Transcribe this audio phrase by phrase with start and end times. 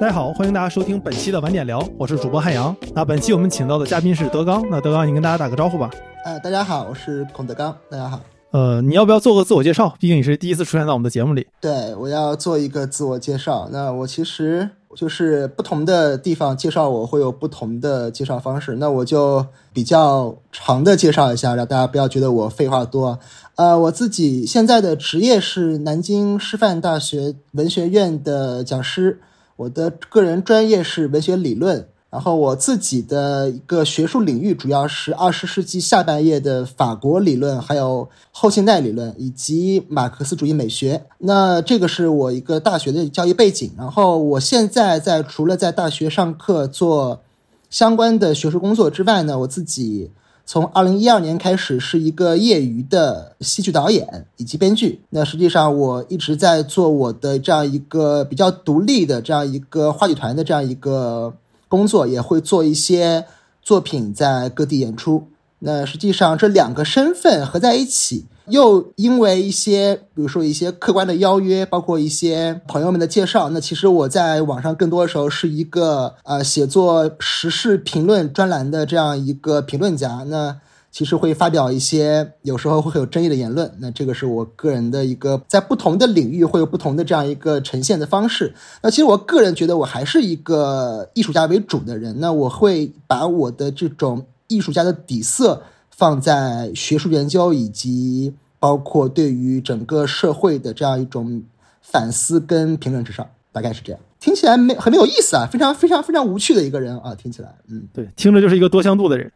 [0.00, 2.74] 大家好，欢迎大家收听本期的晚点聊，我是主播汉阳。
[2.94, 5.90] 那本期我们请到的嘉宾是德刚，那德刚你跟大家打个招呼吧。
[6.24, 8.20] 呃，大家好，我是孔德刚，大家好。
[8.52, 9.96] 呃，你要不要做个自我介绍？
[9.98, 11.48] 毕竟你是第一次出现在我们的节目里。
[11.60, 13.68] 对，我要做一个自我介绍。
[13.72, 18.76] 那我其实就是不同的地方介绍我会有不同的介绍方式。
[18.76, 23.18] 那我就比较长的介绍一下，让大家不要觉得我废话多。
[23.56, 29.20] 呃，我自己现在的职业是南京师范大学文学院的讲师。
[29.58, 41.06] 我的个人专业是文学理论，然后我自己的一个学术领域主要是二十世纪下半叶的法国理论，还有后现代理论以及马克思主义美学。
[41.18, 43.68] 那这个是我一个大学的教育背景。
[43.76, 47.20] 然后我现在在除了在大学上课做
[47.68, 50.12] 相关的学术工作之外呢，我自己。
[50.50, 55.02] 从二零一二年开始，是一个业余的戏剧导演以及编剧。
[55.10, 61.34] 那实际上，我一直在做我的这样一个比较独立的这样一个话剧团的这样一个
[61.68, 63.26] 工作，也会做一些
[63.60, 65.28] 作品在各地演出。
[65.58, 68.24] 那实际上，这两个身份合在一起。
[68.50, 80.24] 又因为一些，比如说一些客观的邀约，包括一些朋友们的介绍，那其实我在网上更多的时候是一个呃写作时事评论专栏的这样一个评论家。
[80.28, 80.56] 那
[80.90, 83.70] 其实会发表一些有时候会有争议的言论。
[83.80, 88.54] 那这个是我个人的一个在不同的领域会有不同的这样一个呈现的方式。
[88.82, 92.18] 那其实我个人觉得我还是一个艺术家为主的人。
[92.18, 95.62] 那我会把我的这种艺术家的底色。
[95.98, 101.42] 放在学术研究以及包括对于整个社会的这样一种
[101.82, 104.00] 反思跟评论之上，大概是这样。
[104.20, 109.32] 听起来没很没有意思啊，非常非常非常无趣的一个人啊，听起来，嗯，对，听着就是一个多向度的人。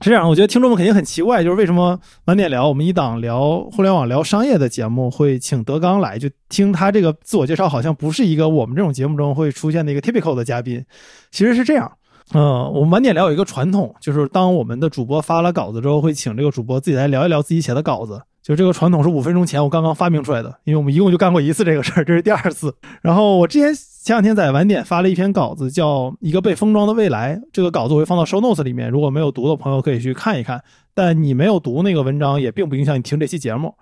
[0.00, 10.84] 是 这样，我觉得听众们肯定很奇怪，就是为什么晚点聊我们一档聊互联网、聊商业的节目会请德刚来，就听他这个自我介绍，好像不是一个我们这种节目中会出现的一个 typical 的嘉宾。
[11.30, 11.92] 其实是这样。
[12.34, 18.22] 嗯，我们晚点聊有一个传统，就是当我们的主播发了稿子之后，会请这个主播自己来聊一聊自己写的稿子。
[18.42, 22.74] 就这个传统是五分钟前我刚刚发明出来的，因为我们一共就干过一次这个事儿，这是第二次。
[23.00, 30.60] 然后我之前前两天在晚点发了一篇稿子，叫《一个被封装的未来》，这个稿子我会放到 show notes 里面，如果没有读的朋友可以去看一看。
[30.94, 33.74] 但你没有读那个文章，也并不影响你听这期节目。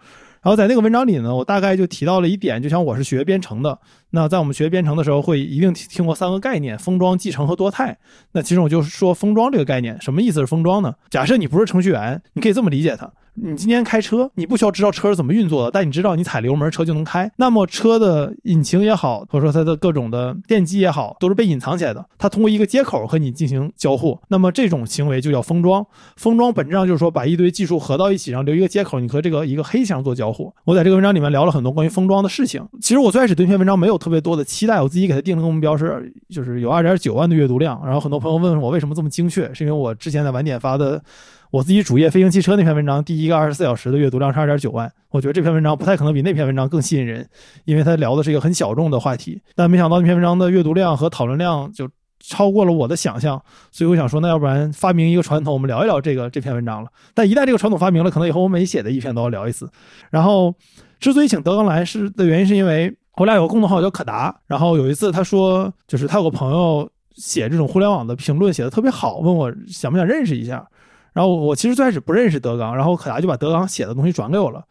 [0.42, 3.78] 然后在那个文章里呢，我大概就提到了一点，就像我是学编程的，
[4.10, 7.98] 那在我们学编程的时候，会一定听过三个概念：封装、继承和多态。
[8.32, 10.94] 那其中我就是说封装这个概念，什么意思是封装呢？
[11.10, 13.12] 假设你不是程序员，你可以这么理解它。
[13.34, 17.30] 你今天开车，你不需要知道车是怎么运作的，但你知道你踩油门车就能开。
[17.36, 22.04] 那么车的引擎也好，或者说它的各种的电机也好，都是被隐藏起来的。
[22.18, 24.18] 它通过一个接口和你进行交互。
[24.28, 25.84] 那么这种行为就叫封装。
[26.16, 30.52] 封装本质上就是说把一堆技术合到一起，然后留一个接口，你和这个一个黑箱做交互。
[30.64, 32.62] 我在这个文章里面聊了很多关于封装的事情。
[32.80, 37.80] 其实我最开始对这篇文章没有特别多的期待，我自己给它定了个目标是，就是有二点九万的阅读量。
[37.84, 41.02] 然后很多朋友问我为什么这么精确，是因为我之前在晚点发的。
[41.50, 44.90] 我自己主页飞行汽车那篇文章，第一个二十四小时的阅读量是二点九万。
[45.10, 47.28] 我觉得这篇文章不太可能比那篇文章更吸引人，
[47.64, 49.42] 因为它聊的是一个很小众的话题。
[49.56, 51.88] 但没想到那篇文章的阅读量和讨论量就
[52.20, 56.90] 超过了我的想象，所以我想说，那要不然发明一个传统，我们聊一聊这个这篇文章了。
[57.14, 59.68] 但一旦这个传统发明了，可能以后我每写的一篇都要聊一次。
[60.10, 60.54] 然后，
[61.00, 64.32] 之所以请德刚来是的原因，是因为我俩有个共同好友叫可达。
[64.46, 70.64] 然后有一次他说，就是他有个朋友写这种互联网的评论写的特别好，问我想不想认识一下。
[71.12, 74.64] 然后我其实最开始不认识德纲，然后可达就把德纲写的东西转给我了。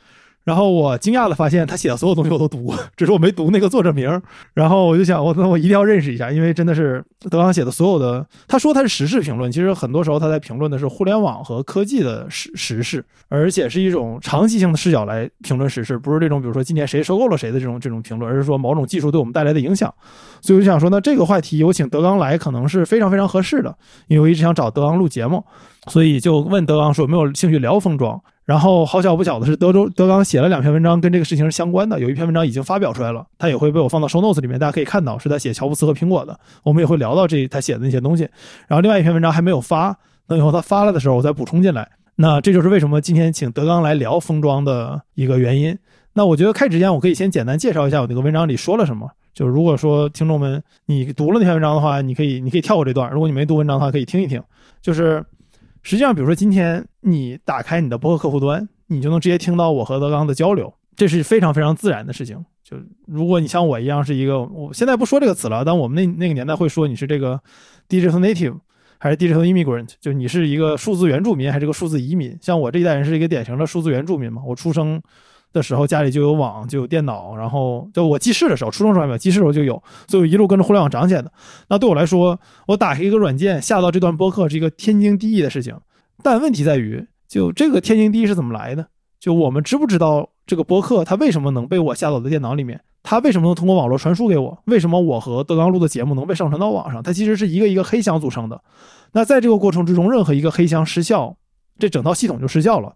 [0.49, 4.19] 然后我惊讶的发现，他写的所有东西我都读过，只是我没读那个作者名。
[4.55, 8.25] 然后我就想，我那我一定要认识一下，因为真的是德刚写的所有的。
[8.47, 19.93] 他说他是时事评论，其实很多时候他在评论的是互联网和科技的时时事，而且是一种长期性的视角来评论时事，不是这种比如说今年谁收购了谁的这种这种评论，而是说某种技术对我们带来的影响。
[20.41, 23.75] 所以我就想说，那这个话题有请德刚来，可能是非常非常合适的，
[24.07, 25.45] 因为我一直想找德刚录节目，
[25.89, 28.19] 所以就问德刚说有没有兴趣聊封装。
[28.49, 38.27] 然后好巧不巧的是，德州德刚写了两篇文章跟这个事情是相关的，有一篇文章已经发表出来了，他也会被我放到 show notes 里面，大家可以看到是他写乔布斯和苹果的，我们也会聊到这他写的那些东西。
[38.67, 39.95] 然后另外一篇文章还没有发，
[40.27, 41.87] 等以后他发了的时候我再补充进来。
[42.15, 45.77] 那这就是为什么今天请德刚来聊封装的一个原因。
[46.13, 54.41] 那我觉得开之前我可以先简单介绍一下我那个文章里说了什么，就是如果说听众们你读了那篇文章的话，你可以你可以跳过这段，如果你没读文章的话可以听一听，
[54.81, 55.23] 就是。
[55.81, 62.43] 实际上，比如说今天你打开你的博客客户端，你就能直接听到我和德刚的交流，这是非常非常自然的事情。
[62.63, 67.39] 就如果你像我一样是一个，我现在不说这个词了，但我们那那个年代会说你是这个
[67.87, 68.57] digital native
[68.99, 72.37] 还是 digital immigrant，就你是一个数字原住民还是个数字移民。
[72.41, 75.01] 像我这一代人是一个典型的数字原住民嘛，我出生
[75.51, 81.31] 的时候，家里就有网，就有电脑，然后就我记事的时候，初中时候还没有，记事的时候就有，所以我一路跟着互联网长起来的。
[81.69, 85.75] 那对我来说，我打开一个软件下到这段播客是一个天经地义的事情。
[86.21, 88.87] 但问题在于，就这个天经地义是怎么来的？
[89.19, 92.81] 就我们知不知道这个播客它为什么能被我下到的电脑里面？
[93.03, 94.61] 它为什么能通过网络传输给我？
[94.65, 97.01] 为什么我和德刚录的节目能被上传到网上？
[97.01, 98.61] 它其实是一个一个黑箱组成的。
[99.13, 101.37] 那在这个过程之中，任何一个黑箱失效，
[101.77, 102.95] 这整套系统就失效了。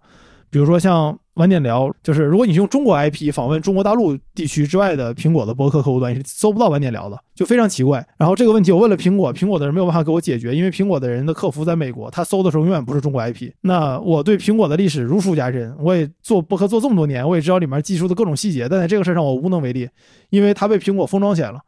[0.54, 8.08] 比如说像晚点聊，就是如果你用中国 IP 访问中国大陆地区之外的苹果的博客客户端，你是搜不到晚点聊的，就非常奇怪。
[8.20, 13.50] 然后这个问题我问了苹果，苹果的人没有办法给我解决，因为苹果的人的客服在美国，他搜的时候永远不是中国 IP。
[13.62, 19.90] 那我对苹果的历史如数家珍，我也做博客做这么多年，我也知道里面技术的各种细节，但在这个事儿上我无能为力，
[20.30, 21.60] 因为它被苹果封装起来了。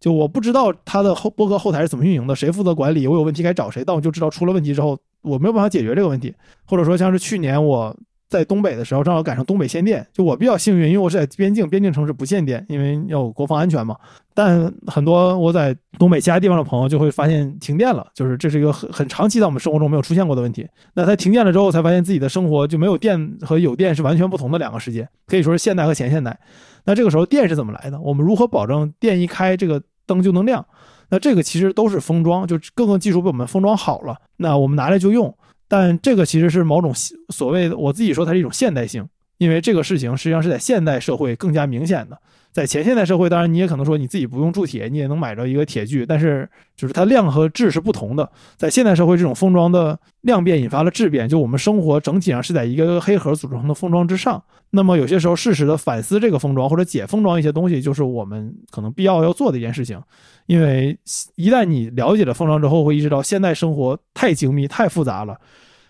[0.00, 6.34] 就我不知道它的后博客后台是怎么运营的，谁负责管理，我有问题该找谁，但我就知道出了问题之后，我没有办法解决这个问题，
[6.66, 7.96] 或者说像是去年我。
[8.32, 13.94] 在东北的时候，正好赶上东北限电，就我比较幸运，因为我是在边境，边境城市不限电，因为要国防安全嘛。
[14.32, 20.66] 但很多我在东北其他地方的朋友就会发现停电了，就是这是一个很很长期在我们生活中没有出现过的问题。
[20.94, 26.38] 那他停电了之后，才发现自己的生活就没有电和有电是完全不同的两个世界，可以说是现代和前现代。
[26.86, 28.00] 那这个时候电是怎么来的？
[28.00, 30.64] 我们如何保证电一开这个灯就能亮？
[31.10, 35.36] 那这个其实都是封装，就各个技术被我们封装好了，那我们拿来就用。
[35.72, 36.92] 但这个其实是某种
[37.30, 39.08] 所谓的，我自己说它是一种现代性，
[39.38, 42.18] 因为这个事情实际上是在现代社会更加明显的。
[42.52, 46.46] 在前现代社会，当然你也可能说你自己不用铸铁，你也能买着一个铁具，但是
[46.76, 48.30] 就是它量和质是不同的。
[48.58, 54.42] 在现代社会，这种封装的量变引发了质变，就我们生活整体上是在一个个黑盒组成的封装之上。
[54.74, 59.98] 那么有些时候适时的反思这个封装或者解封装一些东西，就是我们可能必要要做的一件事情。
[60.44, 60.98] 因为
[61.36, 65.38] 一旦你了解了封装之后，会意识到现代生活太精密、太复杂了。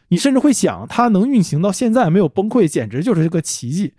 [0.09, 3.95] 你甚至会想，它能运行到现在没有崩溃，简直就是一个奇迹。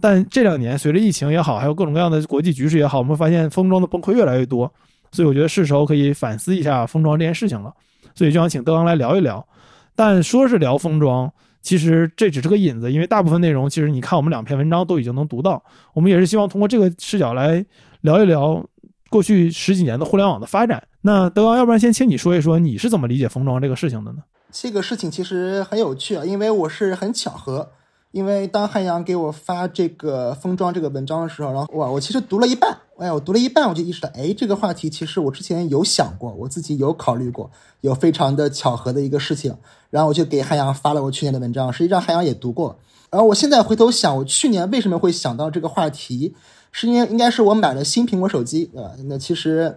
[0.00, 4.70] 但这两年，随着疫情也好，还有各种各样的国际局势也好，我们发现封装的崩溃越来越多。
[5.12, 7.72] 所以我觉得是时候可以反思一下封装这件事情了。
[8.14, 9.46] 所以就想请德刚来聊一聊。
[9.94, 11.32] 但说是聊封装，
[11.62, 15.62] 其实这只是个引子，因为大部分内容其实你看我们两篇文章都已经能读到。
[15.94, 17.64] 我们也是希望通过这个视角来
[18.02, 18.62] 聊一聊
[19.08, 20.82] 过去十几年的互联网的发展。
[21.00, 24.18] 那德刚，要不然先请你说一说你是怎么理解封装这个事情的呢？
[24.52, 27.70] 这个事情其实很有趣啊，因为我是很巧合，
[28.16, 37.50] 因为当汉阳给我发这个封装这个文章的时候，然后哇，我其实读了一半，哎，我读了一半，我就意识到，哎，这个话题其实我之前有想过，我自己有考虑过，
[37.82, 39.54] 有非常的巧合的一个事情，
[39.90, 42.78] 然后我就给汉阳发了我去年的文章，实际上汉阳也读过，
[43.10, 46.34] 然后我现在回头想，我去年为什么会想到这个话题，
[46.72, 48.92] 是因为应该是我买了新苹果手机，对吧？
[49.04, 49.76] 那其实，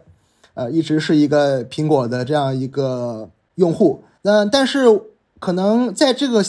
[0.54, 4.02] 呃，一直是一个苹果的这样一个用户。
[4.22, 4.86] 那，但是
[5.40, 6.42] 可能在这个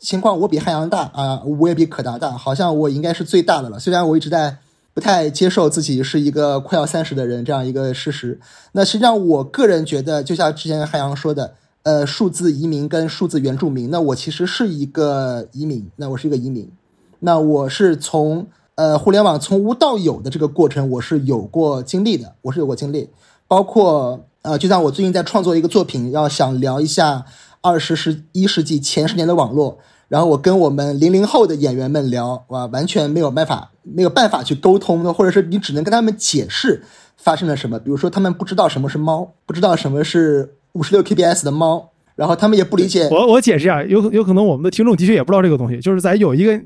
[0.00, 3.78] 情况，我比汉阳大啊，我也比可达大，好像我应该是最大的了。
[3.78, 4.58] 虽然我一直在
[4.94, 8.40] 不太接受自己是一个快要三十的人这样一个事实。
[8.72, 16.70] 那实际上，我个人觉得，就像之前汉阳说的，呃，数字移民跟数字原住民，那我其实是一个移民，那我是一个移民，
[17.20, 18.46] 那我是从
[18.76, 23.10] 呃互联网从无到有的这个过程，我是有过经历的，我是有过经历，
[23.46, 24.24] 包括。
[24.42, 27.26] 呃，就像我最近在创作一个作品，要想聊一下
[27.60, 36.82] 二十世一世纪前十年的网络，然后我跟我们零零后的演员们聊，哇，完全没有办法，没有办法去沟通的，或者是你只能跟他们解释
[37.16, 41.90] 发生了什么，比如说他们不知道什么是猫，不知道什么是五十六 kbs 的猫。
[42.18, 46.60] 然后他们也不理解我，我解释一下，有有可能我们的听众的确也不知道这个东西，就是在有一个，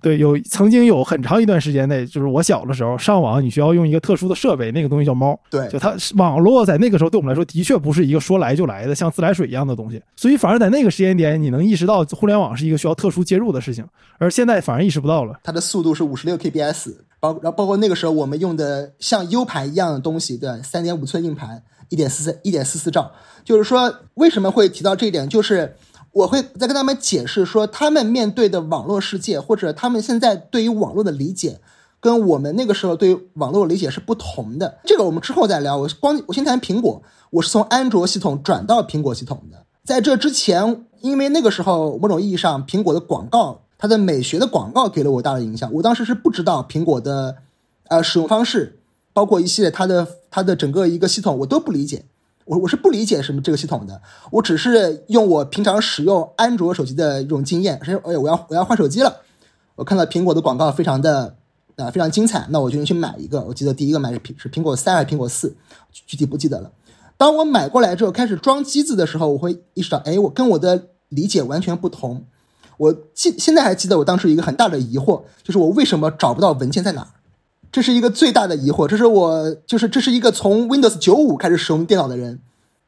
[0.00, 13.84] 对，有曾经有很长一段时间内，就是我小的时候上网，你需要用一个特殊的设备，那个东西叫猫，对，就它网络在那个时候对我们来说的确不是一个说来就来的像自来水一样的东西，所以反而在那个时间点，你能意识到互联网是一个需要特殊接入的事情，
[14.16, 15.38] 而现在反而意识不到了。
[15.44, 21.62] 它的速度是五十六 kbs，包然后包括那个时候我们用的像 U 盘一样的东西，对，三点五寸硬盘。
[21.90, 23.12] 一点四四一点四四兆，
[23.44, 25.28] 就是说为什么会提到这一点？
[25.28, 25.76] 就是
[26.12, 31.60] 我会在跟他们解释说，他们面对的网络世界，或者他们现在对于网络的理解，
[32.00, 34.78] 跟我们那个时候对于网络的理解是不同的。
[34.84, 35.76] 这个我们之后再聊。
[35.76, 39.64] 我光我先谈苹果，我是从安卓系统转到苹果系统的。
[39.84, 45.70] 在这之前，因为那个时候某种意义上，苹果的广告，它的美学的广告给了我大的影响。
[45.74, 47.36] 我当时是不知道苹果的
[47.88, 48.78] 呃使用方式。
[49.12, 52.04] 包括一系列它的它的整个一个系统，我都不理解，
[52.44, 59.22] 我我是不理解什么这个系统的，我只是用我平常使用安卓手机的一种经验，是哎我要我要换手机了，
[59.76, 61.36] 我看到苹果的广告非常的
[61.76, 65.56] 啊非常精彩，那我决定去买一个，我记得第一个买是苹是苹果三还是苹果四，
[66.06, 66.70] 具体不记得了。
[67.16, 72.24] 当我买过来之后开始装机子的时候，我会意识到，哎，我跟我的理解完全不同，
[72.76, 77.08] 我记现在还记得我当时一个很大的疑惑，就是我为什么找不到文件在哪？
[77.74, 78.86] 这是一个最大的疑惑。
[78.86, 82.38] 这是我就是这是一个从 Windows 九五开始使用电脑的人，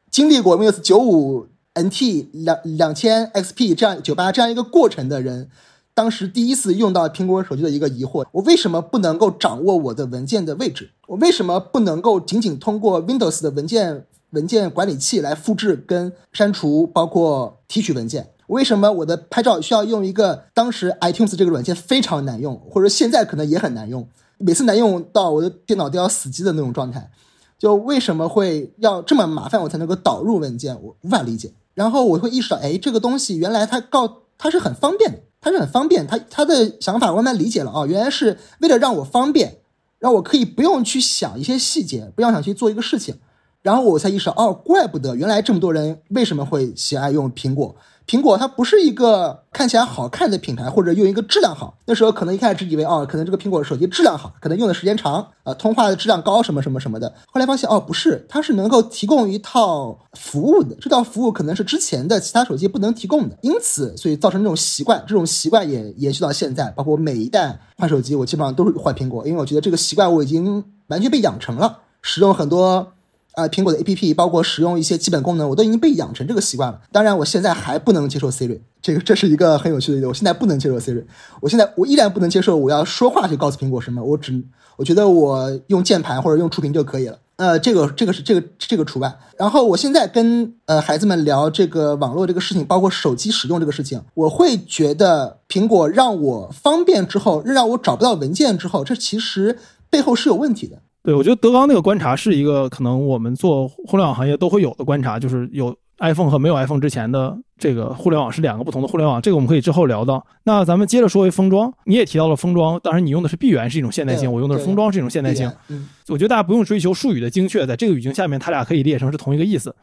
[0.09, 5.49] 经历过 Windows 九五、NT 两两千 XP 这样九八这样一个过程的人，
[5.93, 10.91] 当时第一次用到苹果手机的一个疑惑：我为什么不能够掌握我的文件的位置？
[11.07, 18.29] 我为什么不能够仅仅通过 Windows 的文件文件管理器来复制跟删除，包括提取文件？
[18.47, 24.07] 为什么我的拍照需要用一个当时 iTunes 这个软件非常难用，或者现在可能也很难用？
[24.37, 27.09] 每次难用到我的电脑都要死机的那种状态，
[27.57, 30.79] 就为什么会要这么麻烦我才能够导入文件？
[30.81, 31.53] 我无法理解。
[31.73, 36.07] 然后我会意识到，哎，这个东西原来它告它是很方便的，它是很方便。
[36.07, 39.59] 它它的想法慢慢理解了啊，原来是为了让我方便，
[39.99, 43.15] 让我可以不用去想一些细节，不要想去做一个事情。
[43.61, 47.75] 然后我才意识到，哦，怪不得原来这么多人为什么会喜爱用苹果。
[48.07, 51.77] 苹果它不是一个看起来好看的品牌，或者用一个质量好。
[51.85, 57.13] 那时候可能一开始以为哦，可能这个苹果手机质量好，可能用的时间长，呃，通话的质量高，什么什么什么的。
[57.25, 63.37] 后来发现哦，不是，它是能够提供一套服务的，这套服务可能是之前的其他手机不能提供的。
[63.41, 66.69] 因此，所以造成这种习惯，这种习惯也延续到现在。
[66.77, 72.93] 包括每一代换手机，我基本上都是换苹果，因为我觉得这个习惯我已经完全被养成了，使用很多。
[73.37, 76.81] 啊，苹果的 A P P 包括使用一些基本功能，我都已经被养成这个习惯了。
[76.91, 80.09] 当然，我现在还不能接受 Siri，这个这是一个很有趣的一点。
[80.09, 81.03] 我现在不能接受 Siri，
[81.39, 84.03] 我现在我依然不能接受我要说话去告诉苹果什么。
[84.03, 84.43] 我只
[84.77, 87.19] 我觉得我用键盘或者用触屏就可以了。
[87.35, 89.15] 呃，这个这个是这个这个除外。
[89.37, 99.59] 然后我现在跟呃孩子们聊这个网络这个事情，包括手机使用这个事情，我会觉得苹果让我方便之后，让我找不到文件之后，这其实
[99.91, 100.81] 背后是有问题的。
[101.07, 109.21] 对，我觉得德刚那个观察是一个可能我们做互联网行业都会有的观察，就是有 iPhone 和没有 iPhone 之前的这个互联网是两个不同的互联网。
[109.21, 110.21] 这个我们可以之后聊到。
[110.43, 115.49] 那咱们接着说回封装，你也提到了封装，当然你用的是闭源是一种现代性，我用的是封装是一种现代性。
[115.69, 119.73] 嗯，我觉得大家不用追求术语的精确，在这个语境下面，它俩可以理解成是同一个意思。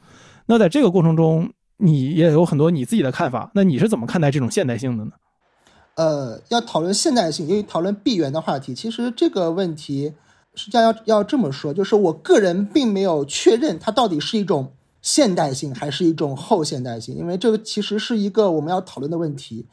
[0.45, 5.13] 那在这个过程中，你也有很多你自己的看法，那你是怎么看待这种现代性的呢？
[5.95, 10.13] 呃，要讨论现代性，因为讨论闭源的话题，其实这个问题。
[10.55, 19.67] 实际上要要这么说，就是我个人并没有确认它到底是一种现代性还是一种后现代性，因为这个其实是一个我们要讨论的问题。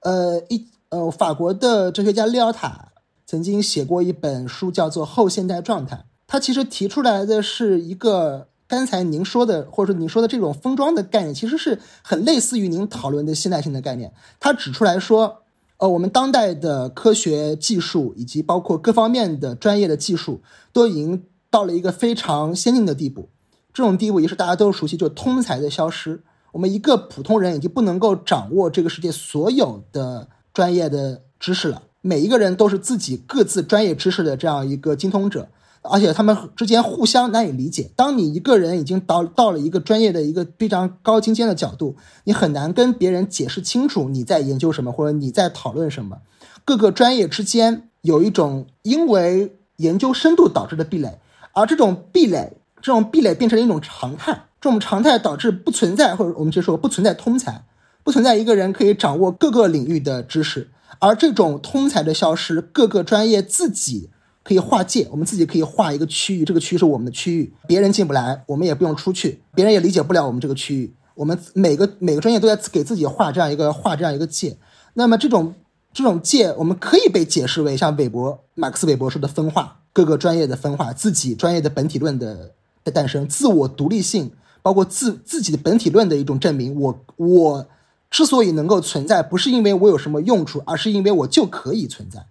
[0.00, 2.88] 呃，一呃，法国的哲学家利奥塔
[3.26, 5.96] 曾经写过一本书，叫做《后现代状态》。
[6.26, 14.12] 他其实提出来的是一个刚才您说的，或者说您说的这种封装的概念，其实是很类似于您讨论的现代性的概念。
[14.38, 15.42] 他指出来说。
[15.78, 20.40] 呃，我们当代的科学技术以及包括各方面的专业的技术，
[20.72, 23.28] 都已经到了一个非常先进的地步。
[23.74, 26.22] 这种地步也是大家都熟悉，就通才的消失。
[26.52, 31.82] 我们一个普通人已经不能够掌握这个世界所有的专业的知识了。
[32.00, 35.50] 每一个人都是自己各自专业知识的这样一个精通者。
[35.90, 37.90] 而且他们之间互相难以理解。
[37.96, 46.18] 当你一个人已经到到了一个专业的一个非常高精尖的角度，你很难跟别人解释清楚你在研究什么或者你在讨论什么。
[46.64, 51.18] 各个专业之间有一种因为研究深度导致的壁垒，
[51.52, 54.44] 而这种壁垒，这种壁垒变成了一种常态。
[54.60, 57.64] 这种常态导致不存在，或者我们就说不存在通才，
[58.02, 60.70] 不存在一个人可以掌握各个领域的知识。
[60.98, 64.10] 而这种通才的消失，各个专业自己。
[64.46, 70.94] 可以划界，我们自己可以划一个区域，这个区域是我们的区域，别人进不来，我们也不用出去，别人也理解不了我们这个区域。
[71.16, 74.56] 我们每个每个专业都在给自己画这样一个画这样一个界。
[74.94, 75.52] 那么这种
[75.92, 82.52] 这种界，我们可以被解释为像韦伯马克思韦伯说的分化，各个专业的分化，自己专业的本体论的
[82.84, 84.30] 的诞生，自我独立性，
[84.62, 86.78] 包括自自己的本体论的一种证明。
[86.78, 87.66] 我我
[88.08, 92.24] 之所以能够存在，不是因为我有什么用处，而是因为我就可以存在。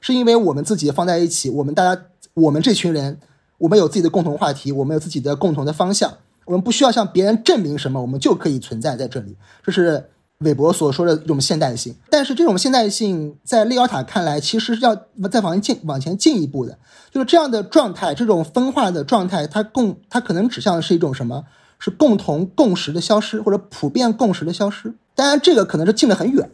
[0.00, 2.02] 是因为我们自己放在一起，我们大家，
[2.34, 3.18] 我们这群人，
[3.58, 9.36] 我们有自己的共同话题，我们有自己的共同的方向，我们不需要向别人证明什么，我们就可以存在在这里。
[9.62, 11.94] 这是韦伯所说的一种现代性。
[12.10, 14.96] 但是这种现代性在利奥塔看来，其实是要
[15.30, 16.78] 再往进往前进一步的，
[17.10, 21.44] 就是这样的状态，这种分化的状态，它共它可能指向的是一种什么？
[21.80, 24.94] 是共同共识的消失，或者普遍共识的消失。
[25.14, 26.50] 当然，这个可能是近得很远。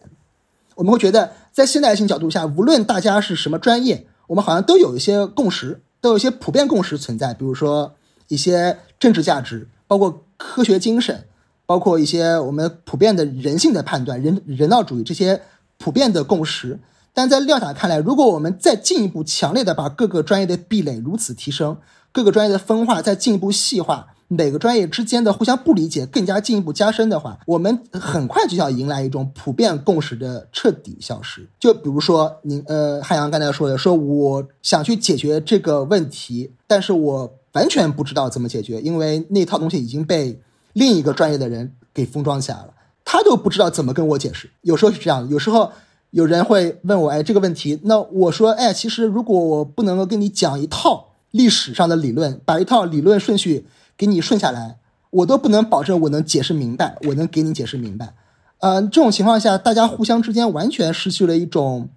[0.74, 7.32] 我们会觉得，在现代性角度下，无论大家是什么专业，我们好像都有一些共识，都有一些普遍共识存在。
[7.32, 7.94] 比如说
[8.26, 11.28] 一些政治价值，包括科学精神，
[11.64, 15.42] 包括一些我们普遍的人性的判断、人人道主义这些
[15.78, 16.80] 普遍的共识。
[17.12, 21.76] 但在廖塔看来，如果我们再进一步强烈的把各个专业的壁垒如此提升，
[22.10, 31.46] 各个专业的分化再进一步细化，每个专业之间的互相不理解更加进一步加深的话，我们很快就要迎来一种普遍共识的彻底消失。
[31.60, 40.40] 就比如说，您呃，汉阳刚才说的，说我想去解决这个问题，但是我完全不知道怎么解决，因为那套东西已经被
[40.72, 42.70] 另一个专业的人给封装起来了，
[43.04, 44.50] 他都不知道怎么跟我解释。
[44.62, 45.70] 有时候是这样，有时候
[46.10, 53.66] 有人会问我，哎，这个问题，那我说，哎，其实如果我不能够跟你讲一套历史上的理论，把一套理论顺序。
[53.96, 54.76] 给你顺下来，
[55.10, 58.14] 我都不能保证我能解释明白，我能给你解释明白。
[58.58, 61.88] 呃，这种情况下，大家互相之间完全失去了一种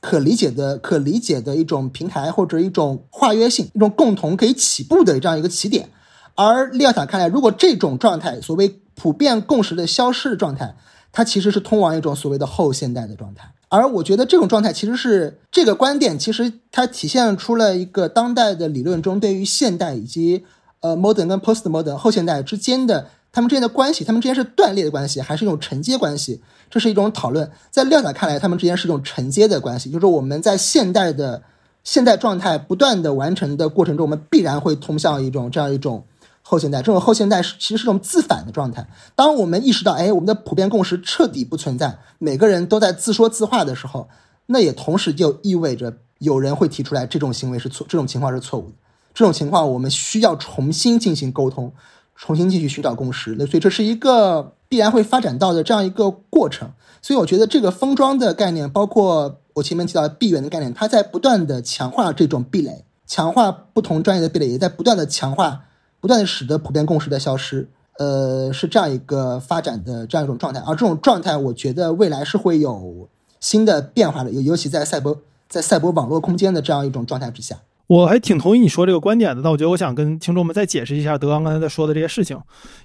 [0.00, 5.88] 可理解的、可理解的一种平台或者一种化约性，一种共同可以起步的这样一个起点。
[6.34, 10.74] 而利奥塔看来，如果这种状态，所谓普遍共识的消失状态，
[11.10, 13.52] 它其实是通往一种所谓的后现代的状态。
[13.68, 20.44] 而我觉得这种状态其实是这个观点，其实它体现出了一个当代的理论中对于现代以及。
[20.82, 26.42] 呃，modern 跟 post modern 后现代之间的他们之间的关系，他们之间是断裂的关系，还是一种承接关系？
[26.68, 27.50] 这是一种讨论。
[27.70, 31.42] 在廖仔看来，他们之间是一种承接的关系，就是我们在现代的
[31.84, 36.04] 现代状态不断的完成的过程中，我们必然会通向一种这样一种
[36.42, 36.78] 后现代。
[36.78, 38.86] 这种后现代是其实是一种自反的状态。
[39.14, 44.08] 当我们意识到，哎，我们的普遍共识彻底不存在，每个人都在自说自话的时候，
[44.46, 48.74] 那也同时就意味着有人会提出来，这种行为是错，这种情况是错误的。
[49.14, 51.72] 这种情况，我们需要重新进行沟通，
[52.16, 53.36] 重新继续寻找共识。
[53.38, 56.70] 那所以这是一个必然会发展到的这样一个过程。
[57.00, 65.64] 所以我觉得这个封装的概念，包括我前面提到的闭源的概念，它在不断的强化这种壁垒，强化不同专业的壁垒，也在不断的强化，
[66.00, 67.68] 不断的使得普遍共识的消失。
[67.98, 70.60] 呃，是这样一个发展的这样一种状态。
[70.60, 77.58] 而这种状态，我觉得未来是会有新的变化的，尤尤其在赛博在赛博网络空间的这样一种状态之下。
[77.88, 82.38] 我还挺同意你说这个观点的，但我觉得我想跟听众们再解释一下德刚刚才在说的这些事情，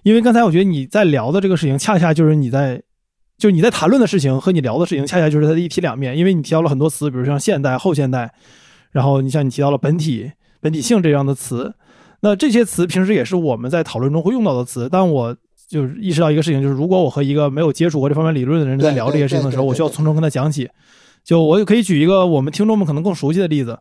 [0.03, 2.81] 因为刚才我觉得你在聊的这个事情，恰恰就是你在，
[3.37, 6.17] 就是你在谈论的事情和你聊的事情，恰恰就是它的一体两面。
[6.17, 8.33] 因为你提到了很多词，比如像现代、后现代，
[8.91, 11.73] 然后你像你提到了本体、本体性这样的词，
[12.21, 14.89] 那这些词平时也是我们在讨论中会用到的词。
[14.91, 15.33] 但我
[15.69, 20.69] 就是意识到一个事情，就是如果我和一个没有接触过这方面理论的人在聊这些事情的时候，我需要从中跟他讲起。
[21.23, 23.77] 就我也可以举一个我们听众们可能更熟悉的例子。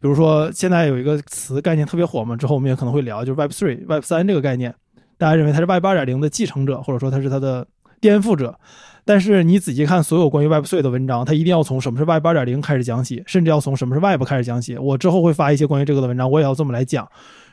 [0.00, 4.74] 比如说，现在有一个词概念特别火嘛，之后我们也可能会聊，就是 Web Three、Web 三这个概念，
[5.16, 7.66] 大家认为它是 Web 二点零的继承者，或者说它是它的
[8.00, 8.58] 颠覆者。
[9.04, 14.76] 但是你仔细看所有关于 Web Three 的文章，它一定要从什么是 Web 二点零开始讲起，甚至要从什么是 Web 开始讲起。
[14.76, 17.08] 我之后会发一些关于这个的文章，我也要这么来讲，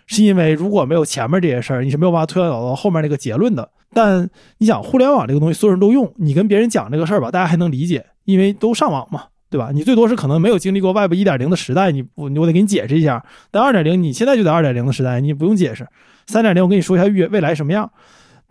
[0.05, 3.67] 是因为如果没有前面这些事儿，你是没有办法推导到后面那个结论的。
[3.93, 9.23] 但你想，互联网这个东西，所有人都用，你跟别人讲这个事儿吧，大家还能理解，因为都上网嘛。
[9.55, 9.71] 对吧？
[9.73, 13.25] 你最多是可能没有经历过 Web 一点零的时代，你我我得给你解释一下。
[13.51, 15.87] 但二点零，你现在就在二点零的时代，你不用解释。
[16.27, 17.89] 三点零，我跟你说一下未未来什么样。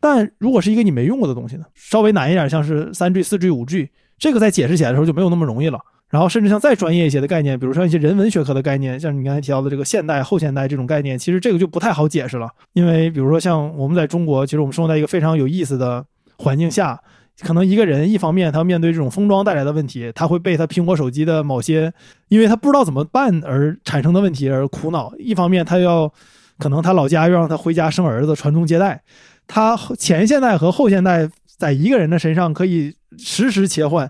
[0.00, 1.64] 但如果是一个你没用过的东西呢？
[1.74, 5.78] 稍微难一点，像是三 G、四 G、五 G，这个在解释起来的时候就没有那么容易了。
[6.08, 12.48] 然后甚至像再专业一些的概念，比如说一些人文学科的概念，像你刚才提到的这个现代、后现代这种概念，其实这个就不太好解释了。
[12.72, 16.02] 因为比如说像我们在中国，其实我们生活在一个非常有意思的
[16.38, 16.98] 环境下。
[17.40, 21.92] 可能一个人一方面他面对这种封装带来的问题，他会被他苹果手机的某些，
[22.28, 26.12] 因为他不知道怎么办而产生的问题而苦恼；一方面他要，
[26.58, 29.02] 可能他老家又让他回家生儿子传宗接代，
[29.48, 34.08] 他前现代和后现代在一个人的身上可以实时切换，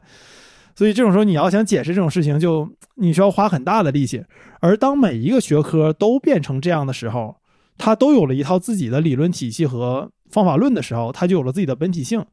[0.77, 4.23] 所以这种时候你要想解释这种事情，就你需要花很大的力气。
[4.61, 7.37] 而当每一个学科都变成这样的时候，
[7.79, 12.25] 它都有了一套自己的理论体系和方法论的时候，它就有了自己的本体性。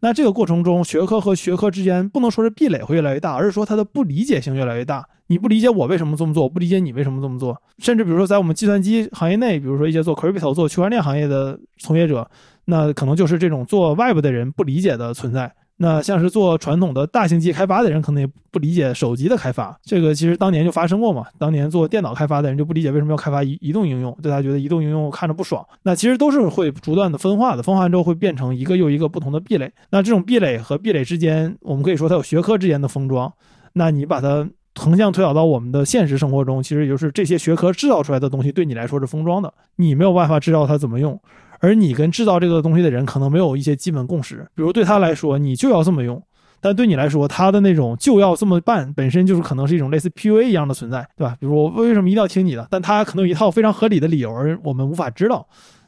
[0.00, 5.04] 那这个过程中，学科和学科之间不能说是壁垒会越来越大，而是说它的不理解性越来越大。
[5.26, 7.60] 你不理解我为什么这么做，我不理解你为什么这么做。
[7.78, 12.28] 甚至比如说，在我们计算机行业内，比如说一些做 crypto、做区块链行业的从业者，
[12.66, 15.52] 那可能就是这种做 web 的人不理解的存在。
[15.80, 19.78] 那像是做传统的大型机开发的人，可能也不理解手机的开发。
[19.84, 21.24] 这个其实当年就发生过嘛。
[21.38, 25.64] 当年做电脑开发的人就不理解为什么要开发移移动应用，对他觉得移动应用看着不爽。
[25.84, 29.72] 那其实都是会不断的分化的，分化之后会变成一个又一个不同的壁垒。
[29.90, 33.32] 那这种壁垒和壁垒之间，我们可以说它有学科之间的封装。
[33.74, 41.20] 那你把它横向推导到我们的现实生活中，其实也就是这些学科制造出来的东西对你来说是封装的，你没有办法知道它怎么用。
[41.60, 46.22] 而你跟制造这个东西的人可能没有一些基本共识，比如对他来说你就要这么用，
[46.60, 51.36] 但对你来说他的那种就要这么办本身就是可能是一种类似 PUA 一样的存在，对吧？
[51.40, 52.66] 比如我为什么一定要听你的？
[52.70, 55.46] 但他可能有一套非常合理的理由，而我们无法知道，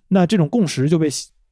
[0.09, 1.09] 那这种共识就被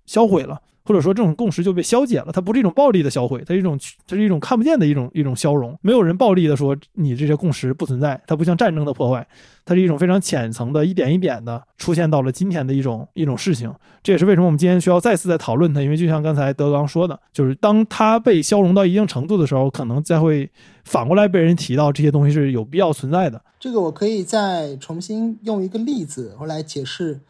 [0.07, 0.59] 销毁了。
[0.88, 2.33] 或者说这种共识就被消解了。
[2.33, 5.79] 它不是一种暴力的销毁，它是一种它是一种看不见的一种一种消融。
[5.83, 9.29] 没有人暴力的说你这些共识不存在，它不像战争的破坏，
[9.66, 13.70] 它是一种非常浅层的，一点一点的出现到了今天的一种一种事情。
[14.03, 20.51] 这也是为什么我们今天需要再次再讨论它，因为就像刚才德刚说的，就是当它被消融到一定程度的时候，可能再会
[20.85, 23.42] 反过来被人提到这些东西是有必要存在的。
[23.61, 27.20] 这个我可以再重新用一个例子我来解释，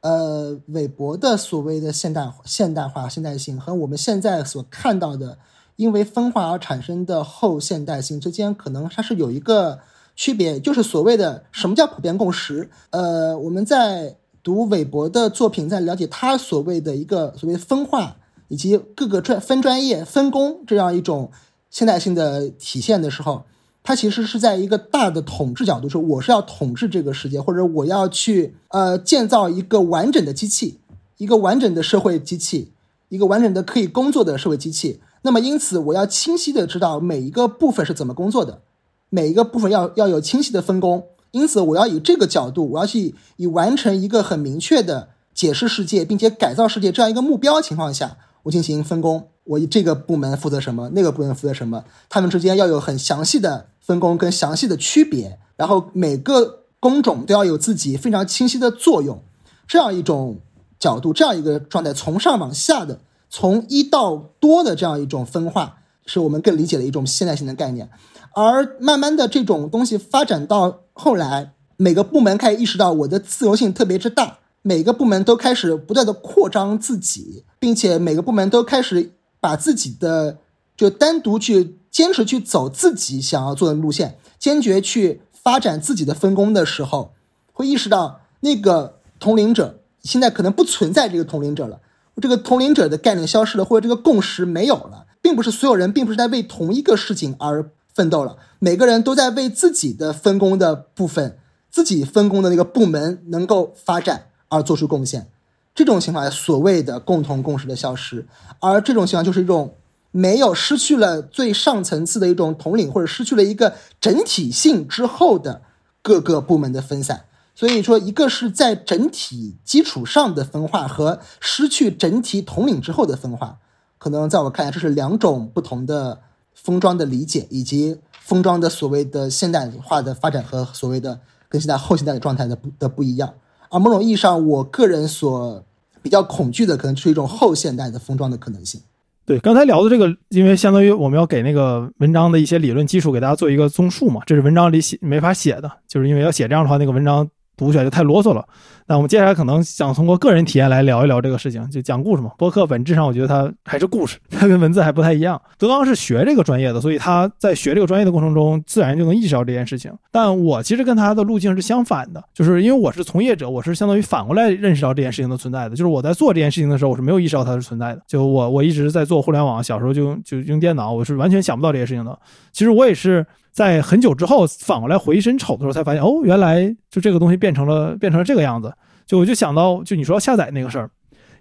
[0.00, 5.38] 呃，韦伯的所谓的现代现代化现代性和我们现在所看到的
[5.74, 9.80] 因为分化而产生的后现代性之间，可能它是有一个
[10.14, 12.70] 区别，就是所谓的什么叫普遍共识？
[12.90, 18.16] 呃，我们在读韦伯的作品，在了解他所谓的一个所谓分化
[18.48, 21.30] 以及各个专分专业分工这样一种
[21.68, 23.42] 现代性的体现的时候。
[23.86, 30.80] 它其实是在一个大的统治角度说，我是要统治这个世界，或者我要去呃建造一个完整的机器，
[31.18, 32.72] 一个完整的社会机器，
[33.10, 34.98] 一个完整的可以工作的社会机器。
[35.22, 38.62] 那么因此，我要清晰的知道每一个部分是怎么工作的，
[39.08, 41.04] 每一个部分要要有清晰的分工。
[41.30, 49.28] 因此，我要以这个角度，我要去以完成一个很明确的解释世界，并且改造世界这样一个目标情况下，我进行分工。
[49.44, 53.66] 我以这个部门负责什么，那个部门负责什么，他们之间要有很详细的。
[53.86, 59.22] 分工跟详细的区别，然后每个工种都要有自己非常清晰的作用，
[59.68, 60.40] 这样一种
[60.76, 62.98] 角度，这样一个状态，从上往下的，
[63.30, 67.88] 从一到多的这样一种分化，是我们更理解的一种现代性的概念。
[68.34, 80.38] 而慢慢的这种东西发展到后来，每个部门开始意识到我的自由性特别之大，每个部门都开始不断的扩张自己，并且每个部门都开始把自己的
[80.76, 81.78] 就单独去。
[81.96, 87.14] 坚持去走自己想要做的路线，坚决去发展自己的分工的时候，
[87.54, 91.80] 会意识到那个同龄者现在可能不存在这个同龄者了，
[92.20, 101.38] 这个同龄者的概念消失了，或者这个共识没有了，并不是所有人并不是在为同一个事情而奋斗了，每个人都在为自己的分工的部分、
[101.70, 105.28] 自己分工的那个部门能够发展而做出贡献。
[105.74, 108.26] 这种情况下，所谓的共同共识的消失，
[108.60, 109.74] 而这种情况就是一种。
[110.16, 115.60] 没有失去了最上层次的一种统领，或者失去了一个整体性之后的
[116.00, 117.26] 各个部门的分散。
[117.54, 123.58] 所以说，一个是在整体基础上的分化，和失去整体统领之后的分化，
[123.98, 126.22] 可能在我看来，这是两种不同的
[126.54, 133.34] 封装的理解，以及封装的所谓的现代化的发展和所谓的跟现在后现代的状态的不的不一样。
[133.68, 135.62] 而某种意义上，我个人所
[136.00, 138.80] 比较恐惧的，可能是一种后现代的封装的可能性。
[139.26, 148.44] 对，刚才聊的这个，因为相当于我们要给那个文章的一些理论基础给大家做一个综述嘛，这是文章里写没法写的，就是因为要写这样的话，那个文章读起来就太啰嗦了。
[148.88, 152.30] 那我们接下来可能想通过个人体验来聊一聊这个事情，就讲故事嘛。
[152.38, 155.40] 播客本质上我觉得它还是故事，它跟文字还不太一样。
[155.58, 159.92] 德刚是学这个专业的，所以他在学这个专业的过程中，自然就能意识到这件事情。
[160.12, 165.70] 但我其实跟他的路径是相反的，就是因为我是从业者，我是相当于反过来认识到这件事情的存在的。
[165.70, 168.00] 就是我在做这件事情的时候，我是没有意识到它是存在的。
[168.06, 172.16] 就我我一直在做互联网，小时候就就用电脑，我是完全想不到这些事情的。
[172.52, 173.26] 其实我也是。
[173.56, 178.70] 在很久之后反过来回身瞅的时候，才发现哦，原来就这个东西变成了变成了这个样子。
[179.06, 180.90] 就我就想到，就你说要下载那个事儿，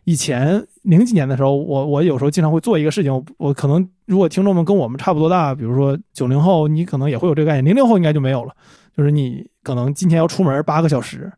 [0.05, 3.25] 以前零几年的时候，我我有时候经常会做一个事情。
[3.37, 7.65] 我可能如果听众们跟我们差不多大，比如说九零后，你可能也会有这个概念。
[7.65, 8.53] 零零后应该就没有了。
[8.95, 11.29] 就是你可能今天要出门八个小时，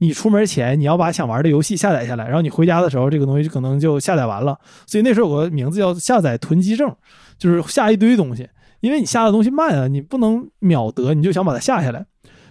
[0.00, 4.54] 你出门前你要把想玩的游戏下载下来，然后你回家的时候这个东西就可能就下载完了。
[4.86, 6.94] 所以那时候有个名字叫下载囤积症，
[7.38, 8.46] 就是下一堆东西。
[8.86, 12.06] 因为你下的东西慢啊，你不能秒得，你就想把它下下来。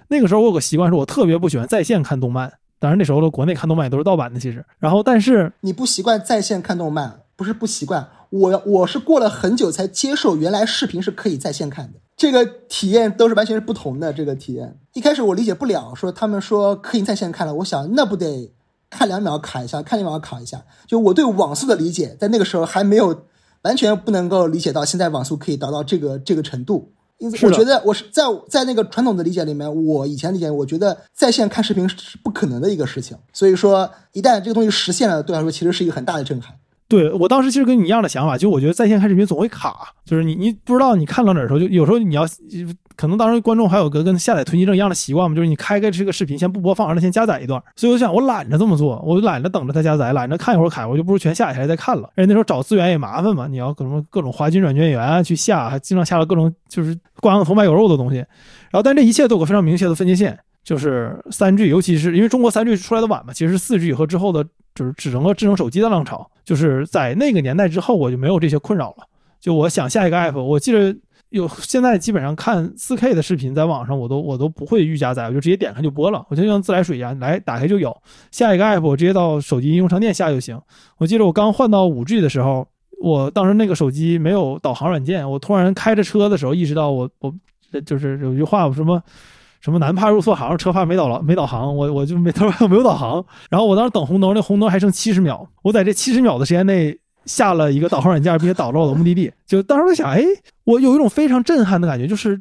[0.09, 2.51] 那个时候我有个习惯，是我特别不喜欢在线看动漫。
[2.77, 4.65] 当然那时候的国内看动漫也都是盗版的，其实。
[4.77, 11.99] 然后，但是你不习惯在线看动漫，不是不习惯，我我是过了很久才接受原来视频是可以在线看的。
[12.17, 14.11] 这个体验都是完全是不同的。
[14.11, 18.53] 这个体验一开始我理解不了，说他们说可以在线看了，我想那不得
[18.89, 20.65] 看两秒卡一下，看两秒卡一下。
[20.85, 23.23] 就我对网速的理解，在那个时候还没有。
[23.65, 33.17] 完全不能够理解到现在网速可以达到这个这个程度，因此我觉得我是在在那个传统的理解里面，我以前理解，我觉得在线看视频是不可能的一个事情。
[33.33, 36.53] 所以说，一旦这个东西实现了，对我来说其实是一个很大的震撼。
[36.87, 42.25] 对我当时其实跟你一样的想法，就我觉得在线看视频总会卡，就是你你不知道你看到哪的时候，就有时候你要。
[42.97, 47.61] 可能当时观众还有个跟下载囤积症一样的习惯嘛，就是你开开这个视频先不播放，让它先加载一段。
[47.75, 52.09] 所以我想，我懒着这么做，我就懒着等着它加载，懒着看一会儿卡，我就不如全下下来再看了。
[52.15, 58.15] 而且那时候找资源也麻烦嘛，你要各种各种华金软件园去下，还经常下了各种就是挂羊头卖狗肉的东西。
[58.15, 58.27] 然
[58.71, 64.45] 后，但这一切都有个非常明确的分界线，就是三 G，尤其是因为中国三 G 出来的晚嘛，其实是四 G 和之后的
[64.75, 66.29] 就是整个智能手机的浪潮。
[66.43, 69.07] 就是在那个年代之后，我就没有这些困扰了。
[69.39, 70.95] 就我想下一个 app，我记得
[71.29, 77.95] 有现在基本上看 4K 的视频，在网上我都我都不会预加载，我就直接点开就播了，我就像自来水一样，来打开就有。
[78.29, 80.59] 下一个 app 我直接到手机应用商店下就行。
[80.97, 82.67] 我记得我刚换到 5G 的时候，
[83.01, 87.33] 我当时那个手机没有导航软件，我突然开着车的时候意识到我我
[87.85, 89.01] 就是有句话什么。
[89.65, 93.25] 什么男怕入错行，车怕没导了没导航，我我就没他说 没有导航。
[93.49, 99.31] 然后我当时等红灯，那红灯还剩七十秒，我在这七十秒的时间内下了一个导航软件，并且导到了我的目的地。
[99.47, 100.23] 就当时我想，哎，
[100.65, 102.39] 我有一种非常震撼的感觉，就是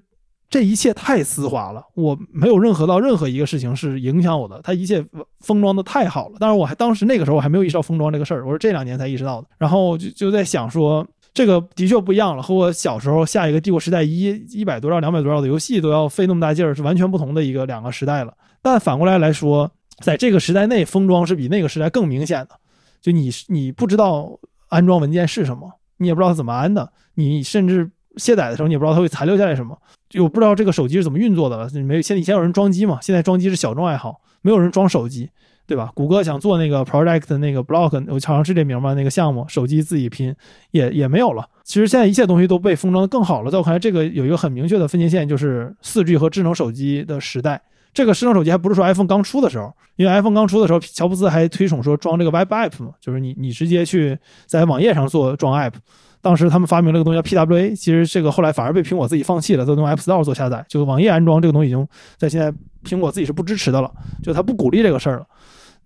[0.50, 5.02] 这一切太丝滑了，我没有任何到任何一个事情是影响我的，它一切
[5.40, 6.36] 封装的太好了。
[6.38, 9.46] 但是，我还当时那个时候我还没有意识到封装这个事儿，我是这两年才意识到的。
[9.56, 11.06] 然后就就在想说。
[11.34, 18.32] 这个的确不一样了，和我小时候下一个《帝国时代一》一百多兆、两百多兆的游戏都要费那么大劲儿，是完全不同的一个两个时代了。
[18.62, 19.68] 但反过来来说，
[19.98, 22.50] 在这个时代内，封装是比那个时代更明显的。
[23.02, 29.76] 就你你不知道安装文件是什么，你也不知道它怎么安的，你甚至卸载的时候你也不知道它会残留下来什么，
[30.08, 31.68] 就不知道这个手机是怎么运作的了。
[31.82, 35.28] 没有，现在以前有人装机嘛，现在装机是小众爱好，没有人装手机。
[35.66, 35.90] 对吧？
[35.94, 38.94] 谷歌想做那个 project 那个 block，我好像是这名吧？
[38.94, 40.34] 那个项目手机自己拼
[40.72, 41.48] 也也没有了。
[41.64, 43.50] 其实现在一切东西都被封装的更好了。
[43.50, 47.60] 在我看来，这个有一个很明确的分界线，就是四 G 和智能手机的时代。
[47.94, 55.74] 这个智能手机还不是说 iPhone 刚出的时候，因为 iPhone 刚出的时候，乔布斯还推崇说装这个 Web App 嘛，就是你你直接去在网页上做装 App。
[56.20, 63.90] 当时他们发明了个东西叫 PWA，其实这个后来反而被苹果自己放弃了，都用 App Store 做下载，就是网页安装这个东西已经在现在苹果自己是不支持的了，
[64.22, 65.26] 就他不鼓励这个事儿了。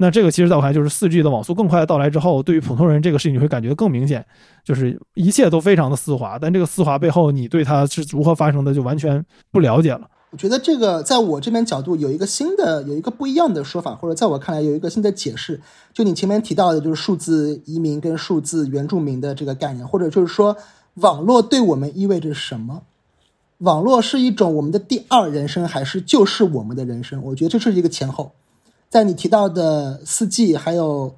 [0.01, 4.25] 那这个其实在我看来，就是四 G 的网速更快的到来之后，对于普通人这个事情你会感觉更明显，
[4.65, 6.39] 就是一切都非常的丝滑。
[6.41, 10.09] 但这个丝滑背后，你对它是如何发生的就完全不了解了。
[10.31, 15.61] 我觉得这个在我这边角度有一个新的、有一个不一样的说法，或者在我看来有一个新的解释。
[15.93, 20.57] 就你前面提到的，就是数字移民跟数字原住民的这个概念，或者就是说
[20.95, 22.83] 网络对我们意味着什么？
[23.59, 27.21] 网络是一种我们的第二人生，还是就是我们的人生？
[27.25, 28.33] 我觉得这是一个前后。
[28.91, 31.15] 在你提到的四 G 还有，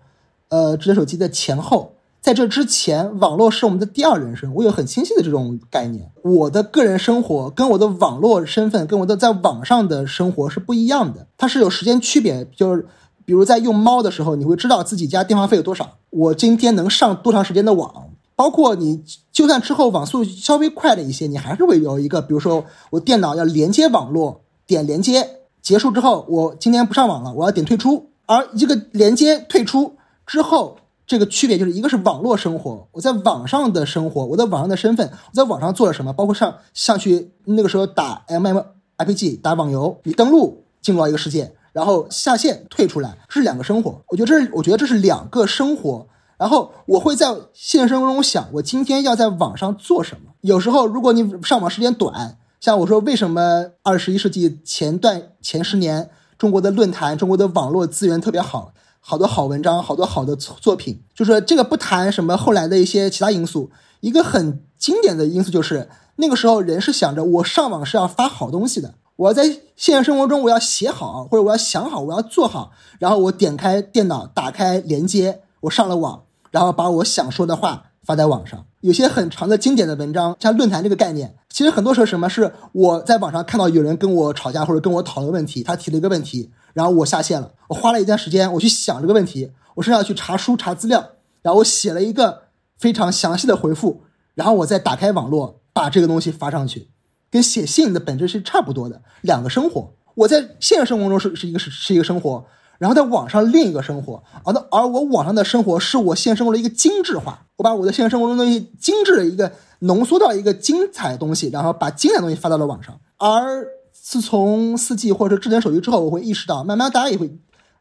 [0.48, 4.52] 呃，智能手机的前后，在这之前，网络是我们的第二人生。
[4.54, 6.10] 我有很清晰的这种概念。
[6.22, 11.26] 我的个人生活跟我的网络身份，跟我的在网上的生活是不一样的。
[11.38, 12.86] 它是有时间区别，就是
[13.24, 18.08] 比如在用猫的时候，你会知道自己家电话费有多少，我今天能上多长时间的网。
[18.34, 25.39] 包括你，就算之后网速稍微快了一些，你还是会有一个，比如说我电脑要连接网络，点连接。
[25.62, 28.10] 结束之后，我今天不上网了，我要点退出。
[28.26, 38.62] 而一个连接退出之后，这个区别就是一个是网络生活，我在网上的生活，我在网上的身份，我在网上做了什么，包括上上去那个时候打 M M
[38.96, 44.00] I P G 打网游，你登录进入到一个世界，然后下线退出来，这是两个生活。
[44.08, 46.06] 我觉得这是我觉得这是两个生活。
[46.38, 50.32] 然后我会在现实生活中想，我今天要在网上做什么。
[50.40, 52.36] 有时候如果你上网时间短。
[52.60, 61.02] 像我说，为什么二十一世纪前段前十年，中国的论坛、中国的网络资源特别好，好多好文章，好多好的作品。
[61.14, 63.70] 就是这个不谈什么后来的一些其他因素，
[64.00, 69.44] 一个很经典的因素就是那个时候人是想着我上网是要发好东西的，我要在
[69.74, 78.66] 现实生活中我要写好，或者我要想好，我要做好，然后我点开电脑，打开连接，我上了网，然后把我想说的话发在网上。
[78.80, 81.36] 有些很长的经典的文章，像论坛这个概念。
[81.50, 91.10] 其实很多时候，什么是我在网上看到有人跟我吵架或者跟我讨论问题，他提了一个问题，然后我下线了，我花了一段时间我去想这个问题，我甚至要去查书查资料，
[91.42, 92.44] 然后我写了一个
[92.78, 96.88] 非常详细的回复，然后我再打开网络把这个东西发上去，
[97.30, 99.92] 跟写信的本质是差不多的两个生活。
[100.14, 102.46] 我在现实生活中是是一个是是一个生活。
[102.80, 112.98] 然后在网上另一个生活，而那而我网上的生活是我现实生活的一个精致化，我把我的现实生活中东西精致的一个浓缩到一个精彩的东西，然后把精彩的东西发到了网上。
[113.18, 117.30] 而自从四 G 或者智能手机之后，我会意识到，慢慢大家也会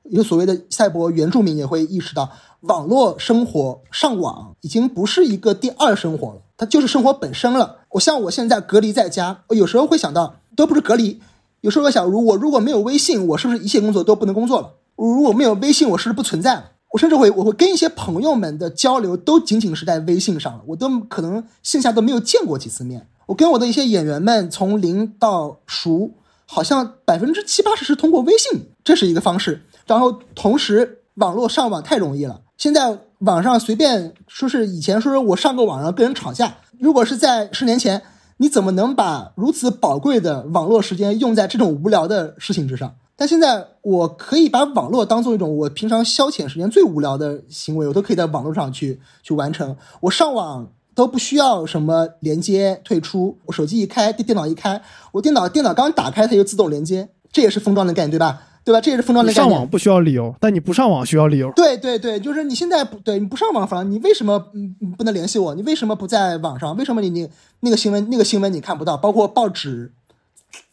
[0.04, 7.78] 有所谓的赛博原住民也会意识到，网络生活上网已经不是一个第二生活了，它就是生活本身了。
[7.92, 11.22] 我像我现在隔离在家，我有时候会想到，都不是隔离，
[11.62, 14.74] 有时候我想，如果如果没有微信，我是不是一切工作都不能工作了？
[15.08, 16.72] 如果没有微信，我是不是不存在了？
[16.92, 23.08] 我甚至会，我会跟一些朋友们的交流都仅仅是在微信上了，我都可能线下都没有见过几次面。
[23.28, 26.12] 我跟我的一些演员们从零到熟，
[26.48, 29.62] 好像百分之七八十是通过微信，这是一个方式。
[29.86, 38.02] 然后同时，网络上网太容易了，现在网上随便说是以前说是我上个网上跟人吵架，如果是在十年前，
[38.38, 42.96] 你怎么能把如此宝贵的网络时间用在这种无聊的事情之上？
[43.20, 49.76] 但现在我可以把网络当做一种我平常消遣时间最无聊的行为，我都可以在网络上去去完成。
[50.00, 58.42] 我上网都不需要什么连接退出，我手机一开，电电脑一开，我电脑电脑刚打开它就自动连接，这也是封装的概念，对吧？
[58.64, 58.80] 对吧？
[58.80, 59.50] 这也是封装的概念。
[59.50, 61.52] 上网不需要理由，但你不上网需要理由。
[61.58, 65.54] 对对对，就是你现在不对，你不上网，反你为什么嗯不能联系我？
[65.56, 66.74] 你为什么不在网上？
[66.78, 67.30] 为什么你你
[67.60, 68.96] 那个新闻那个新闻你看不到？
[68.96, 69.92] 包括报纸、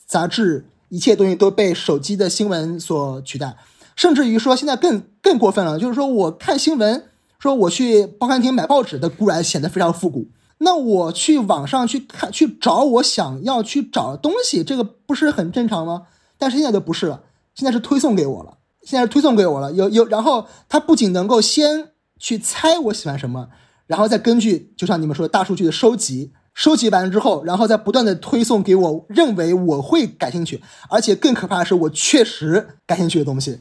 [0.07, 0.67] 杂志。
[0.89, 3.57] 一切东西都被手机的新闻所取代，
[3.97, 7.05] 甚至于说现在更更过分了，就是说我看新闻，
[7.39, 16.03] 说我去报刊亭买报纸的固然显得非常复古，那我去网上去看去找我想要去找的东西，这个不是很正常吗？
[16.39, 17.23] 但是现在就不是了，
[17.55, 23.49] 现在是推送给我了，现在是推送给我了，有有，然后它不仅能够先去猜我喜欢什么，
[23.87, 26.33] 然后再根据就像你们说的大数据的收集。
[26.57, 33.61] 收集完之后，然后再不断的推送给我认为我会感兴趣，而且更可怕的是我确实感兴趣的东西。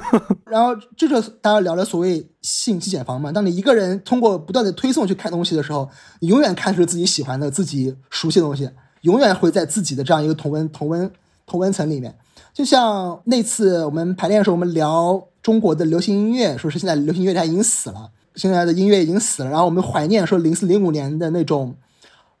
[0.44, 3.32] 然后这就大家聊的所谓信息茧房嘛。
[3.32, 5.88] 当你一个人通过不断的推送去看东西的时候，
[6.20, 8.68] 你永远看出自己喜欢的、自己熟悉的东西，
[9.00, 11.10] 永远会在自己的这样一个同温同温
[11.46, 12.14] 同温层里面。
[12.52, 19.48] 就像那次我们排练的时候，我们聊中国的流行音乐，说是现在流行音乐它已经死了，现在的音乐已经死了。
[19.48, 21.74] 然后我们怀念说零四零五年的那种。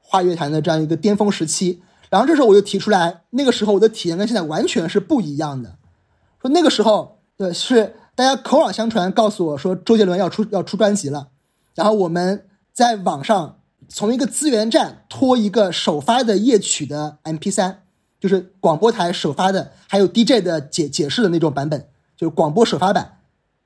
[0.06, 5.76] 华乐坛的这样一个巅峰时期，然后这时候我就提出来，那个时候我的体验跟现在完全是不一样的。
[6.40, 11.28] 说那个时候，对，是大家口耳相传告诉我说周杰伦要出要出专辑了，
[11.74, 17.76] 然后我们在网上从一个资源站拖一个首发的夜曲的 MP3，
[18.20, 23.16] 就是广播台首发的，还有 DJ 的解解释的那种版本，就是广播首发版，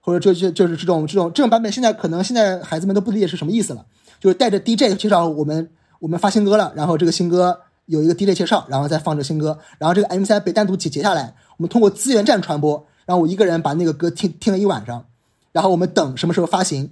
[0.01, 3.85] 或者就就就是这种这种这种版本，现在可能现在孩子们都不理解是什么意思了，
[4.21, 5.69] 就是带着 DJ 介绍我们。
[6.01, 15.05] 我们发新歌了，然后这个新歌有一个 DJ 介绍，然后再放着新歌，然后这个 M3 被单独截截下来，我们通过资源站传播，然后我一个人把那个歌听听了一晚上，
[15.53, 16.91] 然后我们等什么时候发行，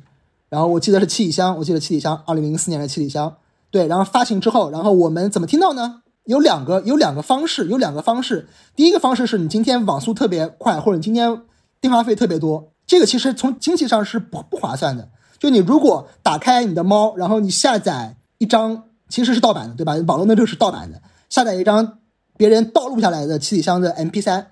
[0.49, 3.37] 然后我记得是七里香，我记得七里香，二零零四年的七里香，
[3.71, 6.03] 对，然后发行之后，然后我们怎么听到呢？
[6.25, 11.43] 有两个有两个方式，有两个方式，第一个方式是你今天网速特别快，或者你今天
[11.81, 18.83] 电话费特别多，这个其实从经济上是不不划算的，就你如果打开你的猫，然后你下载一张。
[19.09, 19.95] 其实是盗版的，对吧？
[20.07, 21.01] 网络那就是盗版的。
[21.29, 21.99] 下载一张
[22.37, 24.47] 别人盗录下来的七里香的 MP3，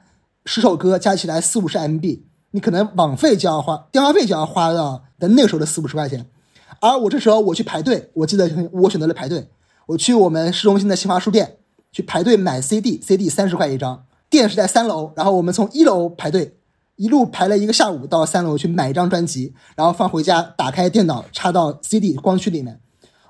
[0.45, 2.21] 十首歌加起来四五十 MB，
[2.53, 6.27] 你可能网费就要花，电话费就要花到的那个时候的四五十块钱。
[6.81, 9.49] 而我这时候我去排队，我记得我选择了排队，
[9.87, 11.59] 我去我们市中心的新华书店
[11.93, 16.57] 去排队买 CD，CD 三十块一张，店是在三楼，然后我们从一楼排队，
[16.97, 22.81] 一路排了一个下午到三楼去买一张专辑，然后放回家，打开电脑插到 CD 光驱里面。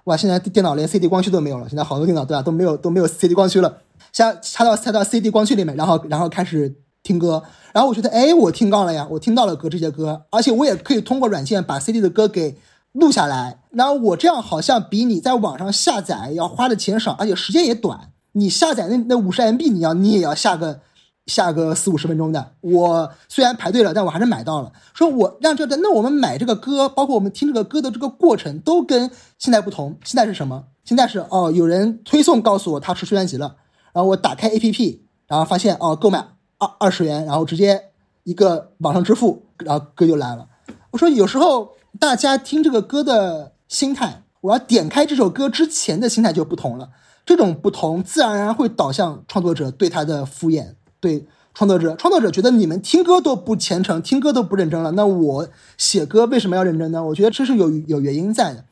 [0.05, 3.79] 哇，现在电脑连 CD 光驱都没有了，现在好多电脑对吧都没有都没有 CD 光驱了，
[4.12, 12.59] 像插到插到 CD 光驱里面，然后然后开始听歌，然后我觉得哎，我听到了呀，我听到了歌这些歌，而且我也可以通过软件把 CD 的歌给
[12.93, 20.81] 录下来，然后我这样好像比你在网上下载要花的钱少，而且时间也短，你下载那那五十 MB 你要你也要下个。
[21.26, 24.72] 下个四五十分钟的，我虽然排队了，但我还是买到了。
[24.92, 29.96] 说我让这个，那我们买这个歌，包括我们听这个歌的这个过程，都跟现在不同。
[30.04, 30.64] 现在是什么？
[30.84, 33.56] 现在是哦，有人推送告诉我他出专辑了，
[33.94, 36.18] 然后我打开 APP，然后发现哦，购买
[36.58, 37.84] 二二十元，然后直接
[38.24, 40.46] 一个网上支付，然后歌就来了。
[40.90, 46.90] 我说有时候大家听这个歌的心态，我要点开这首歌之前的心态就不同了。
[47.24, 50.74] 这种不同，自然而然会导向创作者对他的敷衍。
[51.05, 57.05] 对创作者，创作者觉得你们听歌都不虔诚，听歌都不认真了，那我写歌为什么要认真呢？
[57.05, 58.64] 我觉得这是有有原因在的。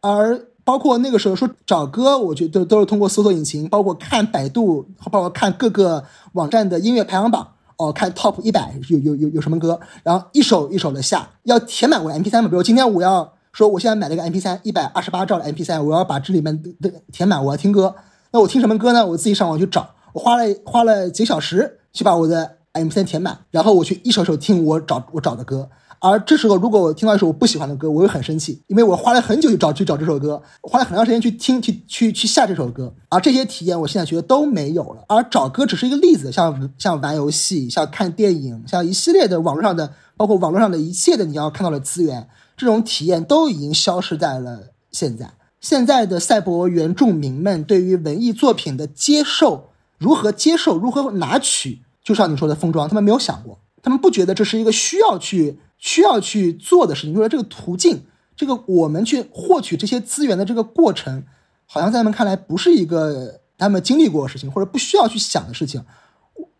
[0.00, 7.46] 而包括那个时候说找歌，我觉得都是通过搜索引擎，包括看百度，包括看各个网站的音乐排行榜，
[7.76, 12.48] 哦，看 Top 一百有有有有什么歌，然后一首一首的下，要填满我的 MP3 嘛。
[12.48, 17.94] 比如今天我要说我现在买了个 MP3，一百二十八兆的 MP3，我要把这里面的填满，我要听歌，
[18.32, 19.06] 那我听什么歌呢？
[19.06, 19.95] 我自己上网去找。
[20.16, 25.68] 我花了花了几个小时去把我的 M3 填满，然后我去一首首听我找我找的歌。
[25.98, 32.94] 而这时候，如果我听到一首我不喜欢的歌，我会很生气，因为我花了很久去找去找这首歌，花了很长时间去听去去去下这首歌。
[33.10, 35.04] 而这些体验，我现在觉得都没有了。
[35.06, 42.26] 而找歌只是一个例子，像像玩游戏，像看电影，像一系列的网络上的，包括网络上的一切的你要看到的资源，
[42.56, 45.34] 这种体验都已经消失在了现在。
[45.60, 49.68] 现在的赛博原住民们对于文艺作品的接受。
[49.98, 57.14] 如何接受，如何拿取，就像你说的封装，他们没有想过，他们不觉得这是一个需要去需要去做的事情。
[57.14, 58.02] 就说这个途径，
[58.36, 61.24] 这个我们去获取这些资源的这个过程，
[61.66, 65.84] 好像在他们看来不是一个他们经历过的事情，或者不需要去想的事情。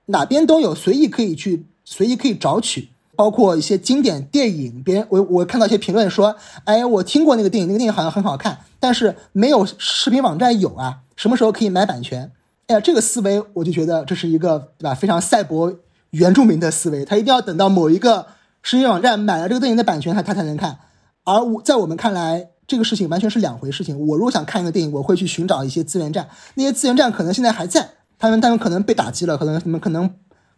[0.06, 2.90] 哪边都有，随意可以去，随意可以找取。
[3.16, 12.30] 包括一些经典电影，别人我我看到一些评论说，哎，我听过那个电影，那个电影好像很好看，但是没有视频网站有啊，什么时候可以买版权？
[12.66, 14.94] 哎呀，这个思维我就觉得这是一个对吧？
[14.94, 15.72] 非常赛博
[16.10, 18.26] 原住民的思维，他一定要等到某一个
[18.62, 20.78] 视频网站买了这个电影的版权，他他才能看。
[21.24, 23.96] 而我在我们看来，这个事情完全是两回事情。
[23.98, 30.10] 我如果想看一个电影，我会去寻找一些资源站，那些资源站可能现在还在，他们他们可能被打击了，可能他们可能。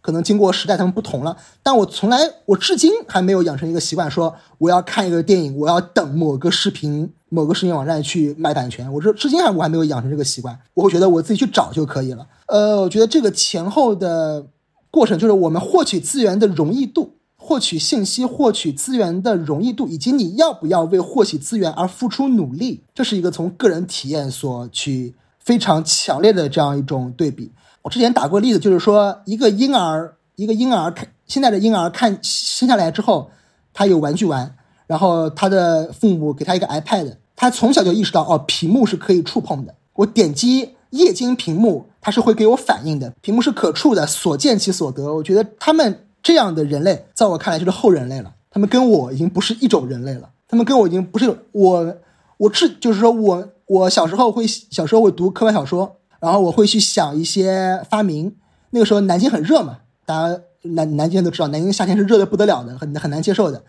[0.09, 1.37] 可能经过时代，他们不同了。
[1.63, 8.91] 但我从来，我至今还没有养成一个习惯，说我要看一个电影，我要等某个视频、某个视频网站去买版权。
[8.91, 10.59] 我这至今还我还没有养成这个习惯。
[10.73, 12.27] 我会觉得我自己去找就可以了。
[12.47, 14.47] 呃，我觉得这个前后的
[14.91, 27.53] 过程，就是我们获取资源的容易度、获取信息、获取资源的容易度，以及你要不要为获取资源而付出努力，这是一个从个人体验所去非常强烈的这样一种对比。
[27.89, 33.31] 之前打过例子，就是说一个婴儿，一个婴儿看现在的婴儿看生下来之后，
[33.73, 34.55] 他有玩具玩，
[34.87, 39.75] 然后他的父母给他一个 iPad，他从小就意识到哦，屏幕是可以触碰的。
[39.95, 45.15] 我点击液晶屏幕，它是会给我反应的，屏幕是可触的，所见即所得。
[45.15, 51.95] 我觉得他们这样的人类，在我看来就是后人类了，他们跟我已经不是一种人类了，他们跟我已经不是我，
[52.39, 55.97] 我是就是说我我小时候会小时候会读科幻小说。
[56.21, 58.35] 然后我会去想一些发明。
[58.71, 63.65] 那个时候南京很热嘛，大家南南京都知道，南京夏天是热的不得了的，很很难接受的。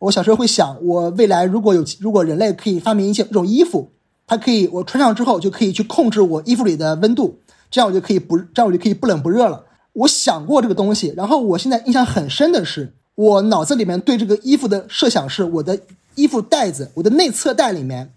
[0.00, 3.92] 我小时候会想，我未来如果有如果人类可以发明一些这种衣服，
[4.26, 7.38] 它可以我穿上之后就可以去控制我衣服里的温度，
[7.70, 9.64] 这样我就可以不这样我就可以不冷不热了。
[9.92, 15.78] 我想过这个东西，然后我现在印象很深的是，我脑子里面对这个衣服的设想是，我的
[16.16, 18.12] 衣服袋子，我的内侧袋里面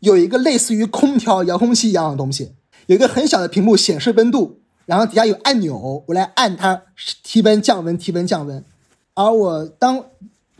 [0.00, 2.52] 有一个类似于空调遥控器一样的东西。
[2.86, 6.82] 有一个很小的屏幕显示温度，然后底下有按钮，我来按它
[7.22, 8.64] 提温降温提温降温。
[9.14, 10.04] 而我当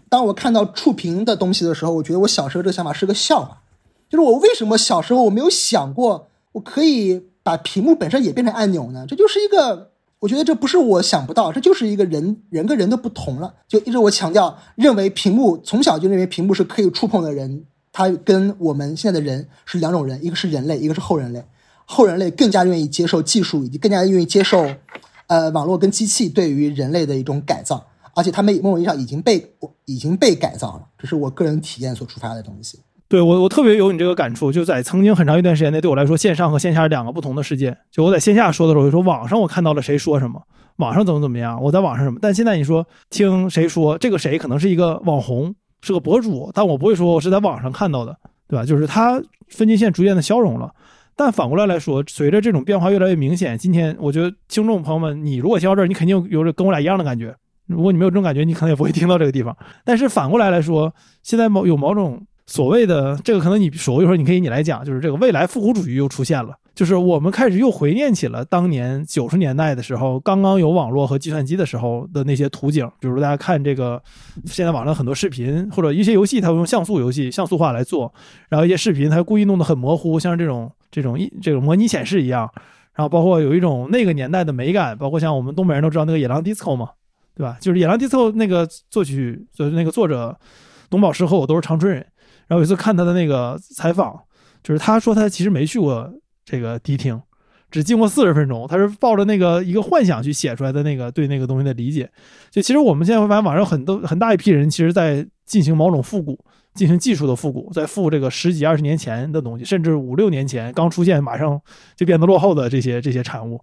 [0.09, 3.62] 当我看到触屏的东西的时候，我觉得我小时候这个想法是个笑话，
[4.09, 9.07] 就是我为什么小时候我没有想过我可以把屏幕本身也变成按钮呢？
[9.09, 13.55] 这就是一个，我觉得这不是我想不到，这就是一个人人跟人的不同了。
[13.66, 21.43] 就一直我强调，认为屏幕从小就认为屏幕是可以触碰的人，他跟我们现在的人是两种人，一个是人类，一个是后人类。
[21.93, 24.64] 后人类更加愿意接受技术，以及更加愿意接受，
[25.26, 27.84] 呃，网络跟机器对于人类的一种改造，
[28.14, 29.55] 而且他们某种意义上已经被
[29.86, 32.78] 已经被改造了，这是我个人体验所触发的东西。
[33.09, 37.76] 对我，我特别有你这个感触，就在曾经很长一段时间内，对我来说，线上和线下是两个不同的世界。
[37.91, 40.41] 就我在线下说的时候，就说网上我看到了谁说什么，
[40.76, 42.20] 网上怎么怎么样，我在网上什么。
[42.22, 48.16] 但现在你说听谁说，这个谁可能是一个网红，是个博主，但我不会说我是在网上看到的，
[48.47, 48.64] 对吧？
[48.64, 50.72] 就是他分界线逐渐的消融了。
[51.21, 57.37] 但反过来来说，随着这种变化越来越明显，今天我觉得听众朋友们，你如果听到这儿，你肯定有着跟我俩一样的感觉。
[57.66, 59.55] 如果你没有这种感觉，你可能也不会听到这个地方。
[59.85, 60.91] 但是反过来来说，
[61.23, 72.91] 现在某有某种所谓的这个，可能你所谓说你可以你来讲，就是这个未来复古主义又出现了，就是我们开始又回念起了当年九十年代的时候，刚刚有网络和计算机的时候的那些图景。
[72.99, 74.03] 比如大家看这个，
[74.47, 78.11] 现在网上很多视频或者一些游戏，它会用像素游戏、像素化来做，
[78.49, 80.73] 然后一些视频它故意弄得很模糊，像这种。
[80.91, 82.51] 这种一这种模拟显示一样，
[82.95, 86.91] 然后包括有一种那个年代的美感，包括像我们东北人都知道那个野狼 disco 嘛，
[87.34, 87.57] 对吧？
[87.61, 90.36] 就是野狼 disco 那个作曲就是那个作者
[90.88, 92.05] 董宝石和我都是长春人，
[92.49, 94.18] 然后有一次看他的那个采访，
[94.62, 96.12] 就是他说他其实没去过
[96.45, 97.20] 这个迪厅，
[97.70, 102.11] 只进过四十分钟，他是抱着那个一个幻想去写出来的那个对那个东西的理解。
[102.51, 106.38] 就其实我们现在会发现网上很多很大一批人其实在进行某种复古。
[106.75, 111.61] 进行技术的复古，再复这个十几二十年前的东西，甚至五六年前刚出现，马上
[111.97, 113.61] 就变得落后的这些这些产物，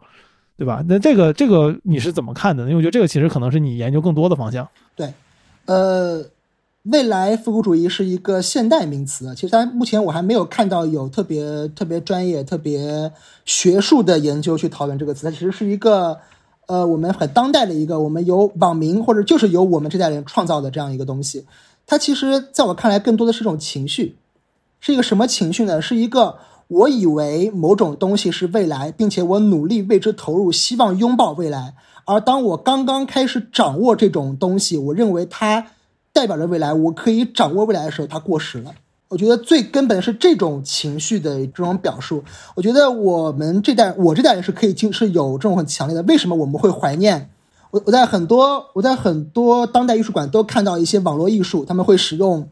[0.57, 0.83] 对吧？
[0.87, 2.63] 那这个这个你是怎么看的？
[2.63, 4.67] 因为我觉得这个其实可能是你研究更多的方向。
[4.95, 5.13] 对，
[5.65, 6.25] 呃，
[6.83, 13.11] 未来复古主义是一个现代名词，其实它目前我还没有看到有特别特别专业、特别
[13.45, 15.25] 学术的研究去讨论这个词。
[15.25, 16.17] 它其实是一个
[16.67, 21.45] 呃，我们很当代的一个，我们由网民或者就是由我们这代人创造的这样一个东西。
[21.87, 24.17] 它其实在我看来，更多的是一种情绪，
[24.81, 25.81] 是一个什么情绪呢？
[25.81, 31.75] 是一个我以为某种东西是未来，并且我努力为之投入，希望拥抱未来。
[32.03, 35.67] 而当我刚刚开始掌握这种东西，我认为它
[36.11, 38.73] 代表着未来，我可以掌握未来的时候，它过时了。
[39.07, 42.25] 我觉得最根本是这种情绪的这种表述。
[42.55, 46.03] 我觉得我们这代，我这代人是可以经是有这种很强烈的。
[46.03, 47.29] 为什么我们会怀念？
[47.71, 52.47] 我我在很多我在很多当代艺术馆都看到一些网络艺术，他们会使用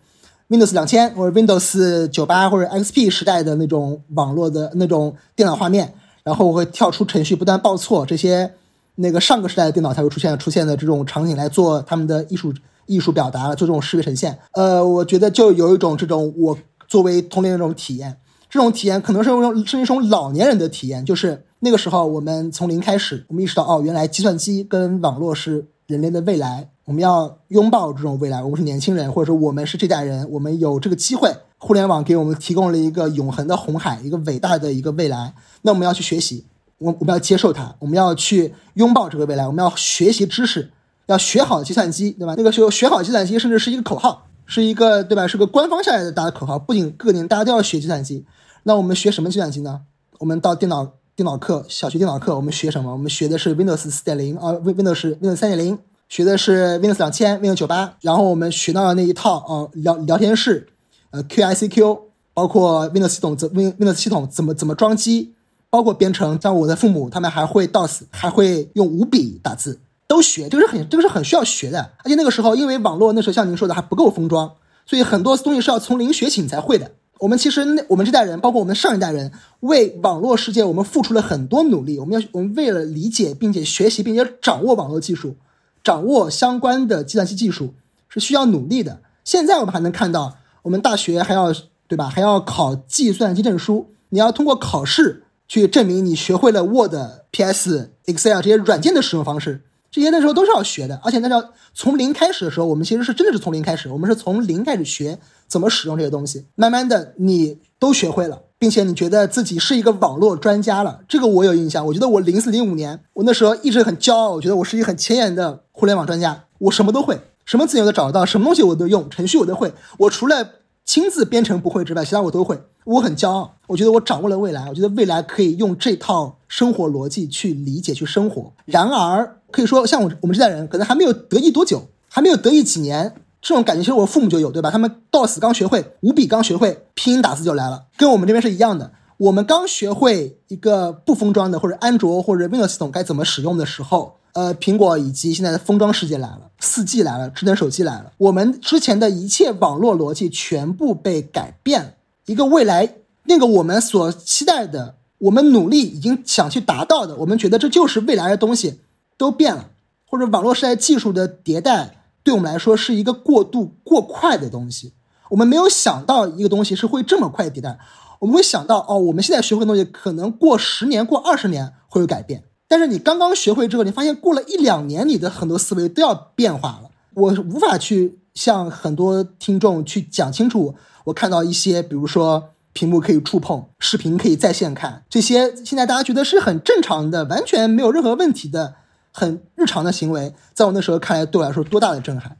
[0.49, 5.93] Windows 两千或者 Windows 九八或者 XP 时代的那种网络的那种电脑画面，
[6.23, 8.53] 然后会跳出程序不断报错，这些
[8.95, 12.53] 那个上个时代的电脑才会出现出现的这种场景来做他们的艺术
[12.85, 14.37] 艺术表达，做这种视觉呈现。
[14.53, 16.57] 呃，我觉得就有一种这种我
[16.87, 18.17] 作为童年的这种体验，
[18.55, 28.41] 这种体验可能是一种是一种老年人的体验，就是那个时候我们从零开始，我们意识到哦，原来计算机跟网络是人类的未来，我们要拥抱这种未来。
[28.41, 35.33] 我们是年轻人，或者说我们是这代人，我们有这个机会，互联网给我们提供了一个永恒的红海，一个伟大的一个未来。
[35.63, 36.45] 那我们要去学习。
[36.77, 40.71] 我我们要接受它，我们要去拥抱这个未来，我们要学习知识，
[41.07, 42.35] 要学好计算机，对吧？
[42.37, 45.27] 那个时候学好计算机甚至是一个口号，是一个对吧？
[45.27, 46.57] 是个官方下来的大的口号。
[46.57, 48.25] 不仅各年大家都要学计算机，
[48.67, 49.81] 那我们学什么计算机呢？
[50.17, 52.91] 我们到电脑电脑课，小学电脑课，我们学什么？
[52.91, 55.77] 我们学的是 Windows 四点零啊，Windows Windows 三点零，
[56.09, 57.95] 学的是 Windows 两千，Windows 九八。
[58.01, 60.67] 然后我们学到了那一套啊聊聊天室，
[61.11, 61.99] 呃 QICQ，
[62.33, 65.33] 包括 Windows 系统怎 Windows 系统怎么怎么装机。
[65.69, 71.91] 包括编程，像我的父母，他们还会 DOS，还会用五笔打字，都学，这个是很，这个是很需要学的。
[71.97, 74.53] 而且那个时候，因为网络那时候像您说的还不够封装，
[74.85, 76.91] 所以很多东西是要从零学起你才会的。
[77.25, 81.97] 我们其实那我们这代人，包括我们上一代人，为网络世界我们付出了很多努力。
[81.97, 85.35] 我们要我们为了理解并且学习并且掌握网络技术，
[85.83, 87.73] 掌握相关的计算机技术
[88.07, 88.99] 是需要努力的。
[89.23, 91.51] 现在我们还能看到，我们大学还要
[91.87, 92.07] 对吧？
[92.07, 95.23] 还要考计算机证书，你要通过考试。
[95.47, 96.95] 去证明你学会了 Word、
[97.29, 99.61] PS、Excel 这些软件的使用方式，
[99.91, 100.99] 这些那时候都是要学的。
[101.03, 106.45] 而且那时候从零开始的时候，我们其实是真的是从零开始，我们是从零开始学怎么使用这些东西。
[106.55, 111.01] 慢慢的，你都学会了，并且你觉得自己是一个网络专家了。
[111.07, 119.73] 这个我有印象，我觉得我零四零五年，我那时候一直很骄傲，我觉得我是一个很前沿的互联网专家，我什么都会，什么资源都找得到，什么东西我都用，程序我都会。
[119.99, 120.49] 我除了
[120.83, 122.59] 亲自编程不会之外，其他我都会。
[122.85, 128.53] 我很骄傲，我觉得我掌握了未来，我觉得未来可以用这套生活逻辑去理解、去生活。
[128.65, 133.15] 然而，可以说像我我们这代人，可能还没有得意多久，还没有得意几年，
[133.47, 134.71] 这种感觉其实我父母就有，对吧？
[134.71, 138.91] 他们 DOS 刚学会，五笔刚学会，拼音打字就来了，跟我们这边是一样的。
[139.17, 151.91] 我们刚学会一个不封装的或者安卓或者 Windows 系统该怎么使用的时候，呃，苹果以及现在的封装世界来了，四 G 来了，智能手机来了，我们之前的一切网络逻辑全部被改变了。
[152.25, 158.81] 一个未来，那个我们所期待的，我们努力已经想去达到的，我们觉得这就是未来的东西，
[159.17, 159.69] 都变了。
[160.07, 164.93] 或者网络时代技术的迭代，对我们来说是一个过度过快的东西。
[165.29, 167.77] 我们没有想到一个东西是会这么快迭代。
[168.19, 172.43] 我们会想到，哦，我们现在学会的东西，可能过十年、过二十年会有改变。
[172.67, 176.89] 但是你刚刚学会之后，你发现过了一两年，你的很多思维都要变化了。
[177.13, 180.73] 我无法去向很多听众去讲清楚。
[181.05, 188.75] 我看到一些，比如说屏幕可以触碰，视频可以在线看，这些现在大家觉得是很正常的，完全没有任何问题的，
[189.17, 192.35] 很日常的行为，在我那时候看来，对我来说多大的震撼！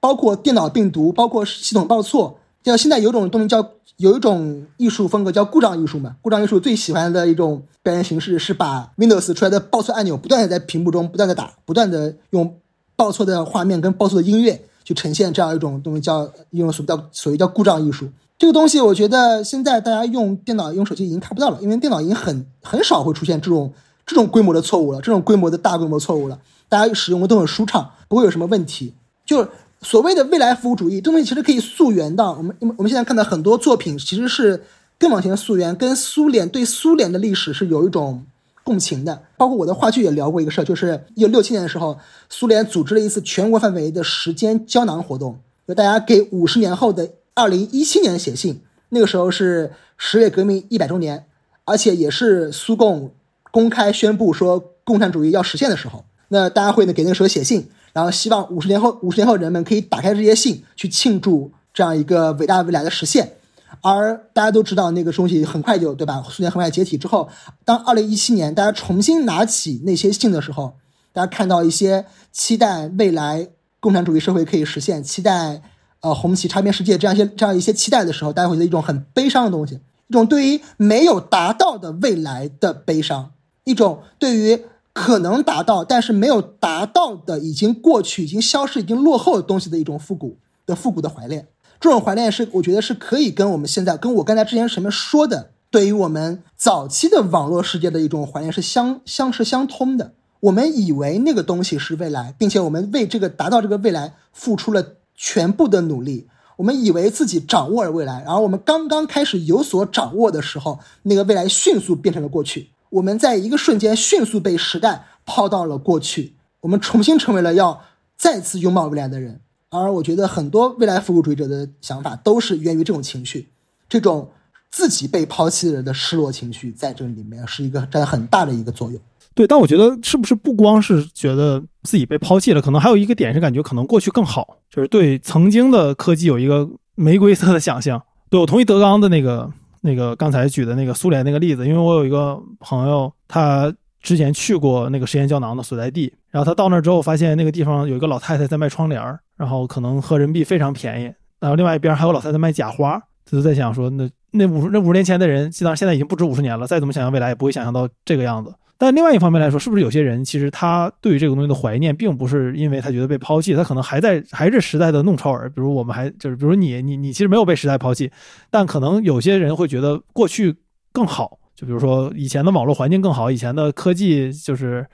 [0.00, 6.16] 包括电脑病毒，包括系统报错，像现在有种东西叫有一种艺术风格叫故障艺术嘛？
[6.20, 12.56] 故障艺术最喜欢的一种表现形式是把 Windows 出来的报错按钮不断的在屏幕中不断的打，不断的用
[12.96, 14.64] 报错的画面跟报错的音乐。
[14.86, 18.08] 去呈现这样一种东西，叫用所叫所谓叫故障艺术。
[18.38, 23.72] 这个东西，我觉得现在大家用电脑、用手机已经看不到了，因为电脑已经很很少会出现这种
[24.06, 26.38] 这种规模的错误了，这种规模的大规模错误了。
[26.68, 28.94] 大家使用的都很舒畅，不会有什么问题。
[29.26, 29.46] 就
[29.82, 34.64] 所谓的未来服务主义，这东西其实可以溯源到我们，我们现在看到很多作品，其实是
[34.98, 38.24] 更往前溯源，跟苏联对苏联的历史是有一种。
[38.64, 41.96] 共情的，包括我的话剧也聊过一个事儿，就是一九六七年的时候，
[42.28, 45.38] 苏联组织了一次全国范围的时间胶囊活动，
[45.68, 48.60] 就大家给五十年后的二零一七年写信。
[48.88, 51.26] 那个时候是十月革命一百周年，
[51.64, 53.12] 而且也是苏共
[53.56, 56.04] 公开宣布说共产主义要实现的时候。
[56.28, 63.38] 那大家会呢给那个时候写信，然后希望五十年后五十年后人们可以打开这些信去庆祝这样一个伟大未来的实现。
[63.80, 66.22] 而大家都知道，那个东西很快就对吧？
[66.28, 67.30] 苏联很快解体之后，
[67.64, 70.74] 当二零一七年大家重新拿起那些信的时候，
[71.14, 73.48] 大家看到一些期待未来
[73.80, 75.62] 共产主义社会可以实现，期待
[76.00, 83.30] 呃红旗插遍世界这样一些这样一些期待的时候，大家会觉得一种很悲伤的东西，一种对于没有达到的未来的悲伤，
[83.66, 84.62] 一种对于
[84.92, 91.48] 可能达到但是没有达到的已经过去、已经消失、已经落后的东西的一种复古的复古的怀恋。
[91.80, 100.12] 这种怀念是，我觉得是可以跟我们现在，跟我刚才之前前面说的，对于我们早期的网络世界的一种怀念是相相是相通的。
[100.40, 106.28] 我们以为那个东西是未来，并且我们为这个达到这个未来付出了全部的努力。
[106.56, 112.70] 我们以为自己掌握了未来，然后我们刚刚开始有所掌握的时候，那个未来迅速变成了过去。
[112.96, 117.82] 我们在一个瞬间迅速被时代抛到了过去，我们重新成为了要
[118.16, 119.40] 再次拥抱未来的人。
[119.68, 123.48] 而我觉得很多未来复古主义者的想法都是源于这种情绪，
[123.88, 124.30] 这种
[124.70, 128.98] 自己被抛弃了的失落情绪，在这里面是一个占很大的一个作用。
[129.34, 138.02] 对，但我觉得是不是不光是觉得自己被抛弃了，可能还有一个点是感觉可能过去更好，就是对曾经的科技有一个玫瑰色的想象。
[138.30, 139.52] 对我同意德刚的那个
[139.86, 143.72] 那个刚才举的那个苏联那个例子，因为我有一个朋友，他
[144.02, 149.18] 之前去过那个实验胶囊的所在地，然后他到那之后发现那个地方有一个老太太在卖窗帘儿。
[149.36, 158.50] 然后可能和人民币非常便宜，然后另外一边还有老太太卖假花，他就在想说，那那五十那五十年前的人，现在现在已经不止五十年了，再怎么想象未来也不会想象到这个样子。
[158.78, 165.48] 但另外一方面来说，是不是有些人其实他对于这个东西的怀念，并不是因为他觉得被抛弃，他可能还在还是时代的弄潮儿。
[165.48, 168.10] 比如我们还就是，比如你你你其实没有被时代抛弃，
[168.50, 170.54] 但可能有些人会觉得过去
[170.92, 174.86] 更好，就比如说以前的网络环境更好，以前的科技就是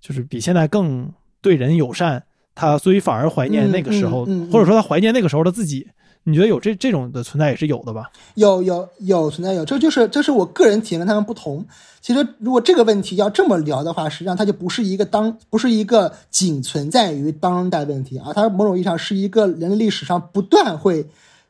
[0.00, 1.08] 就是比现在更
[1.40, 2.22] 对人友善。
[2.54, 5.88] 他所以反而怀念那个时候，或者说他怀念那个时候的自己。
[6.24, 8.10] 你觉得有这这种的存在也是有的吧？
[8.34, 11.66] 有有有存在有，这就是这是我个人体验跟他们不同。
[12.00, 21.06] 其实如果这个问题要这么聊的话，实际上它就不是一个当不是一个仅存在于当代问题啊，它某种意义上是一个人类历史上不断会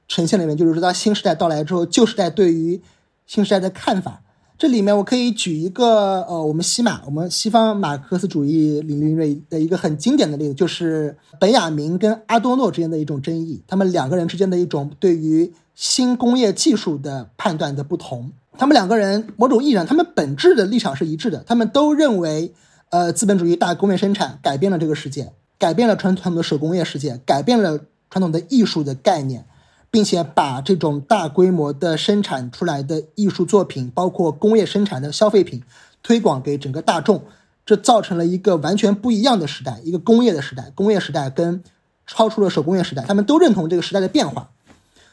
[0.08, 2.80] 呈现的问题，就是说它新时代到来之后，旧时代对于
[3.26, 4.21] 新时代的看法。
[4.62, 18.30] 这里面我可以举一个，呃，我们西马，我们西方马克思主义领域的一个很经典的例子，就是本雅明跟阿多诺之间的一种争议，他们两个人之间的一种对于新工业技术的判断的不同。
[18.56, 22.54] 他们两个人某种意义上，他们本质的立场是一致的，他们都认为，
[22.90, 29.44] 呃，资本主义大工业生产改变了这个世界，改变了传统的手工业世界，改变了传统的艺术的概念。
[29.92, 35.62] 并且把这种大规模的生产出来的艺术作品，包括工业生产的消费品，
[36.02, 37.22] 推广给整个大众，
[37.66, 40.72] 这造成了一个完全不一样的时代，一个工业的时代。
[40.74, 41.62] 工业时代跟
[42.06, 44.48] 超出了手工业时代，他们都认同这个时代的变化，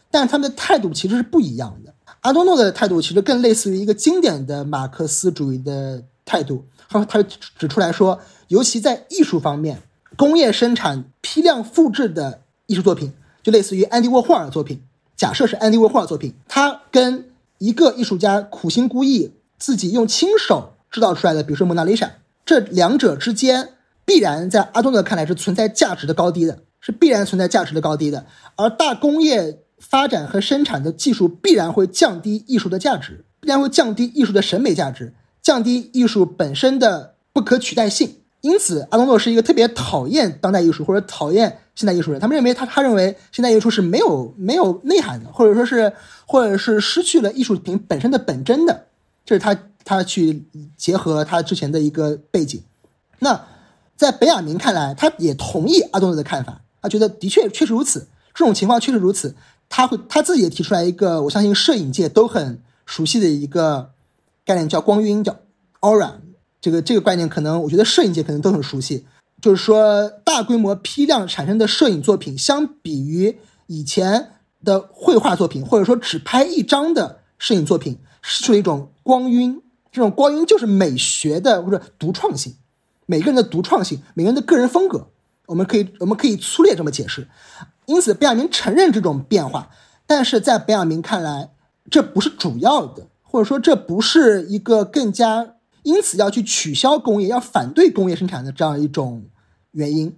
[0.09, 1.93] 但他们的态度其实是不一样的。
[2.21, 9.81] 阿多诺的态度其实更类似于一个经典的马克思主义的态度，他他指出来说，尤其在艺术方面，
[10.15, 13.11] 工业生产批量复制的艺术作品。
[13.43, 14.81] 就类似于安迪沃霍尔的作品，
[15.15, 22.11] 假设是安迪沃霍尔作品，他跟一个艺术家苦心孤诣自己用亲手制造出来的，比如说蒙娜丽莎，
[22.45, 23.69] 这两者之间
[24.05, 28.25] 必然在阿多诺看来是存在价值的高低的，是必然存在价值的高低的。
[28.55, 38.15] 而大工业发展和生产的技术必然会降低艺术的价值，必然会降低艺术的审美价值，降低艺术本身的不可取代性。
[38.41, 42.19] 因此，阿多诺是一个特别讨厌当代艺术或者讨厌现代艺术人。
[42.19, 45.93] 他们认为他他认为现代艺术是没有没有内涵的，或者说是
[46.25, 48.87] 或者是失去了艺术品本身的本真的。
[49.25, 50.43] 这是他他去
[50.75, 52.61] 结合他之前的一个背景。
[53.19, 53.45] 那
[53.95, 59.33] 在本雅明看来，他也同意阿多诺的看法，他觉得的确确实如此，这种情况确实如此。
[59.69, 63.91] 他会他自己也提出来一个，我相信摄影界都很熟悉的一个
[64.43, 65.37] 概念，叫光晕，叫
[65.79, 66.13] aura。
[66.59, 69.05] 这个这个概念可能，我觉得摄影界可能都很熟悉，
[69.41, 73.37] 就是说大规模批量产生的摄影作品，相比于
[73.67, 74.31] 以前
[74.65, 79.61] 的绘画作品，或者说只拍一张的摄影作品，失去了一种光晕。
[79.91, 82.53] 这种光晕就是美学的或者独创性，
[83.05, 85.07] 每个人的独创性，每个人的个人风格，
[85.47, 87.27] 我们可以我们可以粗略这么解释。
[87.85, 89.69] 因此，贝亚明承认这种变化，
[90.05, 91.51] 但是在贝亚明看来，
[91.89, 95.55] 这不是主要的，或者说这不是一个更加。
[95.83, 99.25] 因此要去取消工业，要反对工业生产的这样一种
[99.71, 100.15] 原因，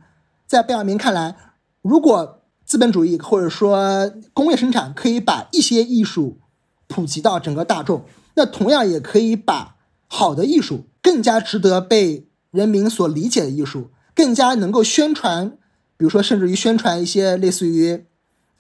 [0.48, 1.36] 在贝尔明看来，
[1.82, 6.40] 如果资本主义或者说工业生产可以把一些艺术
[6.88, 8.06] 普及到整个大众，
[8.36, 9.76] 那同样也可以把
[10.08, 15.52] 好的艺术、更加值得被人民所理解的艺术、更加能够宣传，
[15.98, 18.06] 比如说甚至于宣传一些类似于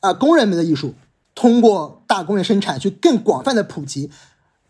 [0.01, 0.95] 啊工人们的艺术，
[1.33, 4.11] 通过大工业生产去更广泛的普及。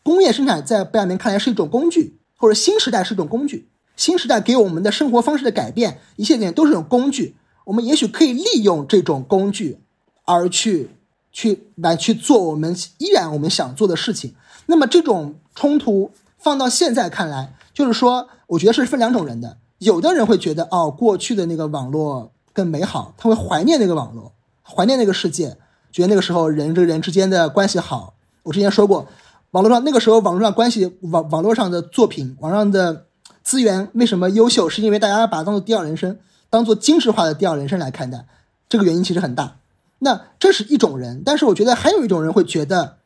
[0.04, 2.21] 工业生产在贝尔明看来是一种工具。
[2.42, 7.36] 或者新时代是一种工具，新时代给我们的生活方式的改变，一切点都是种工具。
[7.66, 9.78] 我们也许可以利用这种工具，
[10.26, 10.90] 而去
[11.32, 14.34] 去来去做我们依然我们想做的事情。
[14.66, 19.58] 那么这种冲突放到现在看来，就是说，我觉得是分两种人的。
[19.78, 24.34] 有的人会觉得，哦，过去的那个网络更美好，他会怀念那个网络，
[24.64, 25.58] 怀念那个世界，
[25.92, 28.16] 觉得那个时候人跟人之间的关系好。
[28.42, 29.08] 我之前说过。
[29.52, 33.06] 网络上那个时候，网络上关系网网络上的作品，网上的
[33.44, 34.70] 资源为什么优秀？
[34.70, 36.18] 是因为大家把它当做第二人生，
[36.50, 38.26] 当做精致化的第二人生来看待，
[38.70, 39.58] 这个原因其实很大。
[40.00, 42.98] 那这是一种人，但是我觉得还有一种人会觉得，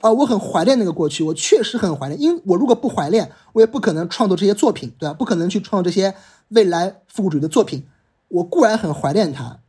[0.00, 5.14] 啊，我很怀念那个过去，我确实很怀念，因为我如果不怀念，我也不可能创作这些作品，对吧？
[5.14, 6.16] 不可能去创作这些
[6.48, 7.86] 未来复古主义的作品。
[8.26, 9.59] 我固然很怀念它，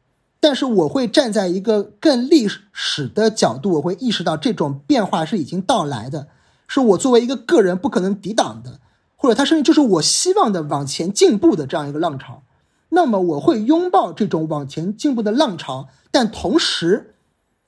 [0.42, 6.28] 但是我会站在一个更历史的角度，我会意识到这种变化是已经到来的，
[6.68, 8.80] 是我作为一个个人不可能抵挡的，
[9.16, 12.42] 或者它甚至就是我希望的往前进步的这样一个浪潮。
[12.90, 17.14] 那么我会拥抱这种往前进步的浪潮，但同时，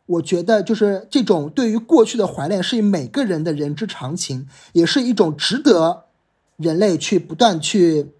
[0.07, 6.05] 我觉得就是这种对于过去的怀念是每个人的人之常情，也是一种值得
[6.57, 8.11] 人类去不断去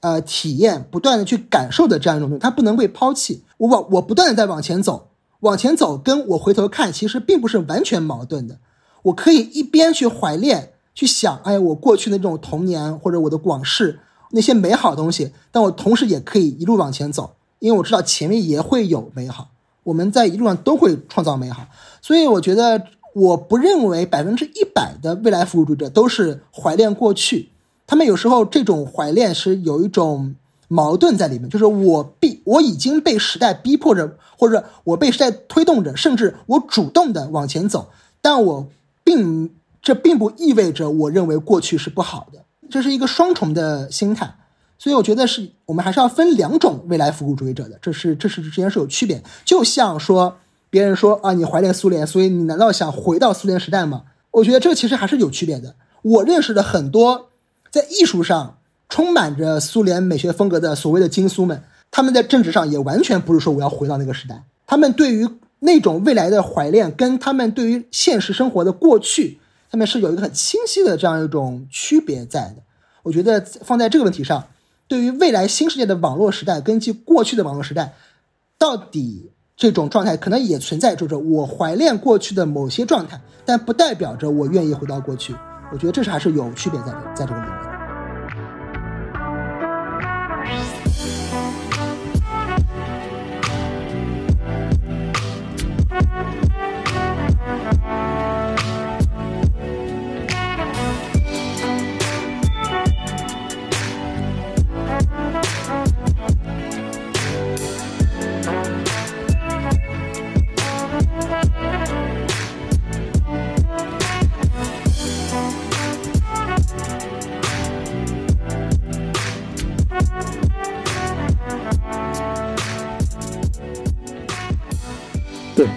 [0.00, 2.42] 呃体验、不断的去感受的这样一种东西。
[2.42, 3.42] 它不能被抛弃。
[3.66, 5.08] 我我不断的在往前走，
[5.40, 8.58] 往前走跟我回头看其实并不是完全矛盾的。
[9.02, 14.00] 我可以一边去怀念、去想，哎，我过去的这种童年或者我的往事。
[14.30, 19.50] 那些美好东西，但我同时也可以一路往前走，因为我知道前面也会有美好。
[19.84, 21.68] 我们在一路上都会创造美好，
[22.02, 22.82] 所以我觉得
[23.14, 27.50] 我不认为百分之一百的未来服务主义者都是怀念过去。
[27.86, 30.34] 他们有时候这种怀念是有一种
[30.74, 38.68] 矛盾在里面，就是我必我已经被时代逼迫着，或者我被时代推动着，甚至我主动的往前走，但我
[39.04, 39.50] 并
[39.80, 42.40] 这并不意味着我认为过去是不好的。
[42.68, 44.34] 这是一个双重的心态，
[44.76, 49.22] 所以我觉得是我们还是要分两种未来复古主义者的，这是这是之间是有区别。
[49.44, 50.38] 就像说
[50.70, 54.02] 别人说啊，你怀念苏联，所以你难道想回到苏联时代吗？
[54.32, 55.76] 我觉得这其实还是有区别的。
[56.02, 57.28] 我认识的很多
[57.70, 58.58] 在艺术上
[58.94, 65.28] 充满着苏联美学风格的所谓的金苏们，他们在政治上也完全不是说我要回到那个时代，他们对于
[65.58, 69.40] 那种未来的怀念，跟他们对于现实生活的过去。
[69.68, 72.62] 他们是有一个很清晰的这样一种区别在的，
[73.02, 74.46] 我觉得放在这个问题上，
[74.86, 77.94] 对于未来新世界的网络时代，根据过去的网络时代，
[78.56, 85.34] 到底这种状态可能也存在，就是我怀念过去的某些状态，但不代表着我愿意回到过去。
[85.72, 87.73] 我觉得这是还是有区别在的，在这个里面。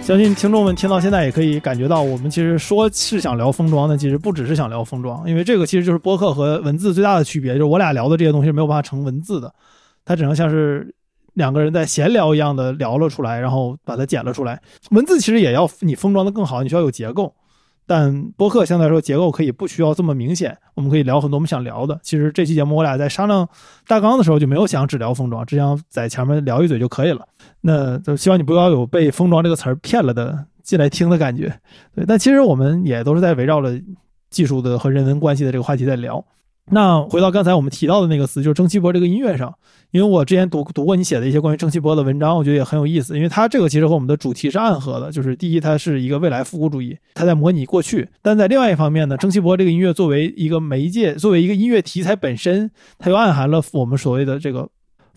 [0.08, 9.52] 相信听众们听到现在也可以感觉到，我们其实说是想聊封装的，其实不只是想聊封装，因为这个其实就是播客和文字最大的区别，就是我俩聊的这些东西是没有办法成文字的，
[10.06, 10.94] 它只能像是
[11.34, 14.58] 两个人在闲聊一样的聊了出来，然后把它剪了出来。
[14.92, 17.30] 文字其实也要你封装的更好，你需要有结构，
[17.88, 21.98] 但播客相对来说结构可以不需要这么明显，我们可以聊很多我们想聊的。
[22.02, 23.48] 其实这期节目我俩在商量
[23.86, 27.26] 大纲的时候就没有想只聊封装，只想在前面聊一嘴就可以了。
[27.62, 31.52] 那就希望你不要有被“封装”这个词儿骗了的进来听的感觉，
[31.94, 32.04] 对。
[32.06, 33.80] 但其实我们也都是在围绕着
[34.28, 36.22] 技术的和人文关系的这个话题在聊。
[36.70, 39.54] 那回到刚才我们提到的那个词，就是蒸汽波这个音乐上，
[39.90, 43.16] 因为我之前读读过你写的一些关于蒸汽波的文章，我觉得也很有意思。
[43.16, 54.68] 因为它这个其实和我们的主题是暗合的，就是第一，它是一个未来复古主义，它在模拟过去；但在另外一方面呢，蒸汽波这个音乐作为一个媒介，作为一个音乐题材本身，它又暗含了我们所谓的这个。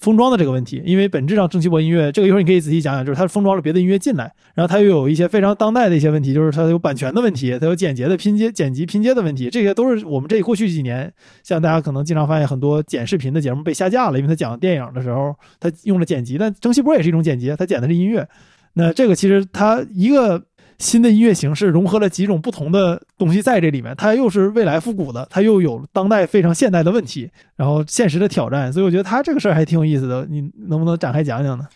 [0.01, 18.27] 封装的这个问题，因为本质上蒸汽波音乐这个一会儿你可以仔细讲讲，就是它封装了别的音乐进来，然后它又有一些非常当代的一些问题，就是它有版权的问题，它有剪辑的拼接、剪辑拼接的问题，这些都是我们这过去几年，像大家可能经常发现很多剪视频的节目被下架了，因为它讲电影的时候它用了剪辑，但蒸汽波也是一种剪辑，它剪的是音乐，
[18.73, 20.43] 那这个其实它一个。
[20.81, 30.25] 新的音乐形式融合了几种不同的东西在这里面，它又是未来复古的，它又有当代非常现代的问题，然后现实的挑战，所以我觉得它这个事儿还挺有意思的。
[30.27, 31.67] 你能不能展开讲讲呢？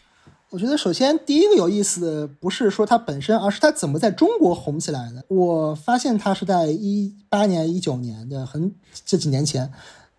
[0.49, 5.23] 我觉得首先第一个有意思的不是说它本身，而是它怎么在中国红起来的。
[5.27, 8.73] 我发现它是在一八年、一九年的很
[9.05, 9.71] 这几年前，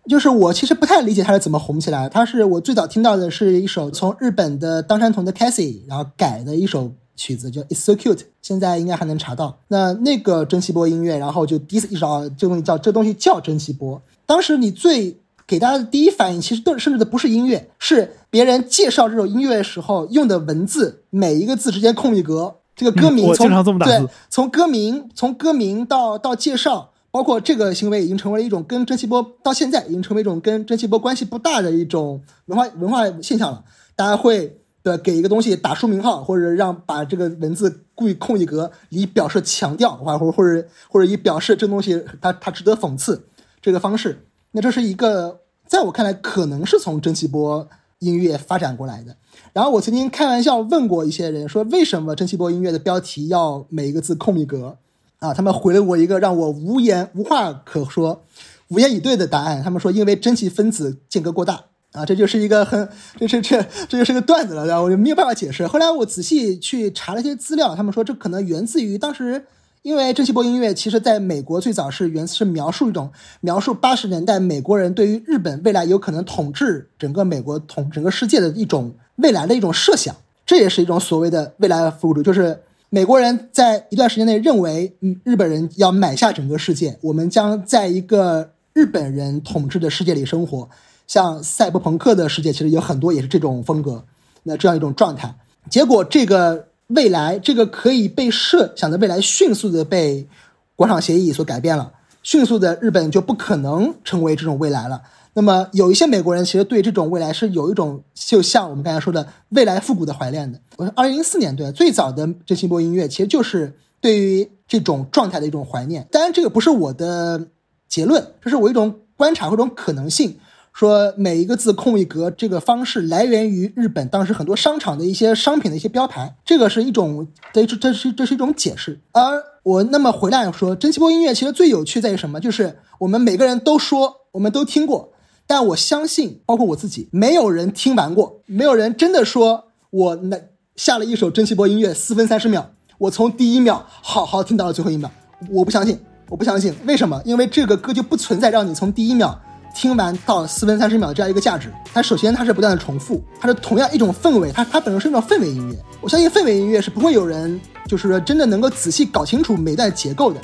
[0.07, 2.07] 就是我其实不太理解它是怎么红起来。
[2.07, 6.93] 它是我最早听到的是一首从日本的当山童的 Cassie 然后改的一首。
[7.17, 9.57] 曲子叫 It's So Cute，现在应该还能查到。
[9.67, 14.01] 那那个蒸汽波音乐，然后就第一次意识到这东西叫这东西叫蒸汽波。
[14.25, 22.55] 当时你最给大家的第一反应，其实都甚至的不是音乐，是别人介绍这首音乐的时候用的文字，每一个字之间空一格。
[22.75, 23.49] 这个歌名从
[23.79, 33.63] 对从歌名从歌名到到介绍，包括这个行为已经成为了一种跟蒸汽波到现在已经成为一种跟蒸汽波关系不大的一种文化文化现象了。
[33.95, 34.55] 大家会。
[34.87, 43.25] 对，给一个东西打书名号，或者让把这个文字故意空一格以表示强调，或者或者或者以表示这东西它它值得讽刺
[43.61, 44.23] 这个方式。
[44.51, 47.67] 那这是一个在我看来可能是从蒸汽波
[47.99, 49.17] 音乐发展过来的。
[49.51, 54.77] 然后我曾经开玩笑问过一些人说，为什么蒸汽波音乐的标题要每一个字空一格？
[55.19, 58.23] 啊，他们回了我一个让我无言无话可说、
[58.69, 59.61] 无言以对的答案。
[59.61, 61.65] 他们说，因为蒸汽分子间隔过大。
[61.93, 64.81] 啊，这就是一个很，这这这这就是个段子了，对吧？
[64.81, 65.65] 我就没有办法解释。
[65.65, 69.45] 后来我仔细去查了一些资料，他们说这可能源自于当时，
[69.81, 73.09] 因为蒸汽波音乐其实在美国最早是源是描述一种
[73.41, 80.15] 描述八十年代美国人对于日本未来有可能统治整个美国统整个世界的一种未来的一种设想。
[80.45, 82.59] 这也是一种所谓的未来复古主，就是
[82.89, 90.69] 美国人在一段时间内认为，嗯，日本人要买下整个世界，我们将在一个日本人统治的世界里生活。
[91.07, 94.03] 像赛博朋克的世界，其实有很多也是这种风格，
[94.43, 95.33] 那这样一种状态。
[95.69, 100.27] 结果这个未来，这个可以被设想的未来，迅速的被
[100.75, 101.91] 广场协议所改变了，
[102.21, 105.01] 迅速的日本就不可能成为这种未来了。
[105.33, 110.59] 那么有一些美国人其实对这种未来是有一种，就像我们刚才说的未来复古的怀念的。
[110.77, 116.07] 我二零零四年对最早的真心波音乐，其实就是对于这种状态的一种怀念。
[116.11, 117.47] 当然，这个不是我的
[117.87, 120.37] 结论，这是我一种观察或者种可能性。
[120.77, 128.99] 说每一个字空一格，这个方式来源于日本当时很多商场的一些商品的一些标牌，这个是一种，这这是这是一种解释。
[129.11, 132.39] 而我那么回来说，蒸汽波音乐其实最有趣在于什么？
[132.39, 135.13] 就是我们每个人都说，我们都听过，
[135.47, 140.39] 但我相信，包括我自己，没有人听完过，没有人真的说我那
[140.75, 142.69] 下了一首蒸汽波音乐四分三十秒，
[142.99, 145.09] 我从第一秒好好听到了最后一秒，
[145.49, 145.99] 我不相信，
[146.29, 147.19] 我不相信，为什么？
[147.25, 149.41] 因为这个歌就不存在让你从第一秒。
[149.73, 155.77] 听完到四分三十秒这样一个价值，它首先它是不断的重复，它是同样一种氛围，它它本身是一种氛围音乐。
[156.01, 160.39] 我相信氛围音乐是不会有人就是说真的能够仔细搞清楚每段结构的，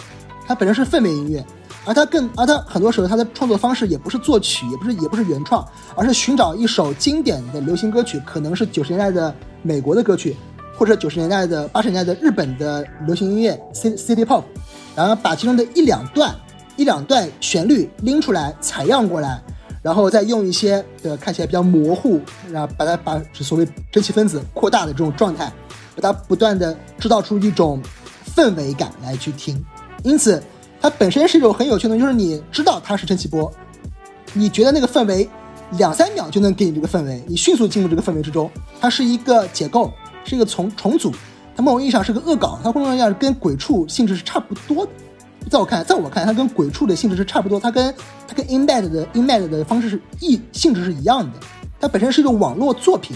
[0.48, 1.44] 它本身是氛围音乐，
[1.86, 10.36] 而它更而它很多时候它的创作方式也不是作曲，也不是也不是原创，而是寻找一首经典的流行歌曲，可能是九十年代的美国的歌曲，
[10.78, 14.44] 或者九十年代的八十年代的日本的流行音乐 C City Pop，
[14.96, 16.36] 然后把其中的一两段。
[16.76, 19.42] 一两段旋律拎出来采样过来，
[19.82, 22.20] 然后再用一些呃看起来比较模糊，
[22.52, 25.52] 然后把它把所谓蒸汽分子扩大的这种状态，
[25.96, 27.82] 把它不断的制造出一种
[28.36, 29.64] 氛围感来去听。
[30.04, 30.42] 因此，
[30.82, 33.52] 它本身是一种很有趣的，就是你知道它是蒸汽波，
[34.34, 35.30] 你觉得那个氛围
[35.78, 38.50] 两三秒就能给你这个氛围，你迅速进入这个氛围之中。
[38.82, 39.92] 它是一个结构，
[40.26, 41.12] 是一个重重组，
[41.56, 44.92] 它某种意义上是个恶搞，它某种意义上跟鬼畜性质是差不多的。
[45.50, 47.94] 在我看来，在我看，它跟鬼畜的性质是差不多，它跟
[48.28, 51.40] 它跟 embed 的 embed 的方式是一性质是一样的。
[51.80, 53.16] 它本身是一个网络作品，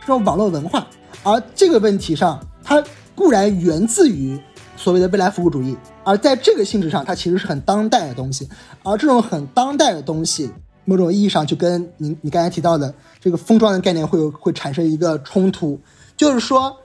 [0.00, 0.86] 这种网络文化。
[1.24, 2.82] 而这个问题上，它
[3.14, 4.38] 固然源自于
[4.76, 8.48] 所谓的未来服务主义，而在这个性质上，它其实是很当代的东西。
[8.82, 10.50] 而这种很当代的东西，
[10.84, 15.80] 某种意义上就跟你你刚才提到的这个封装的概念会有会产生一个冲突，
[16.16, 16.76] 就是说，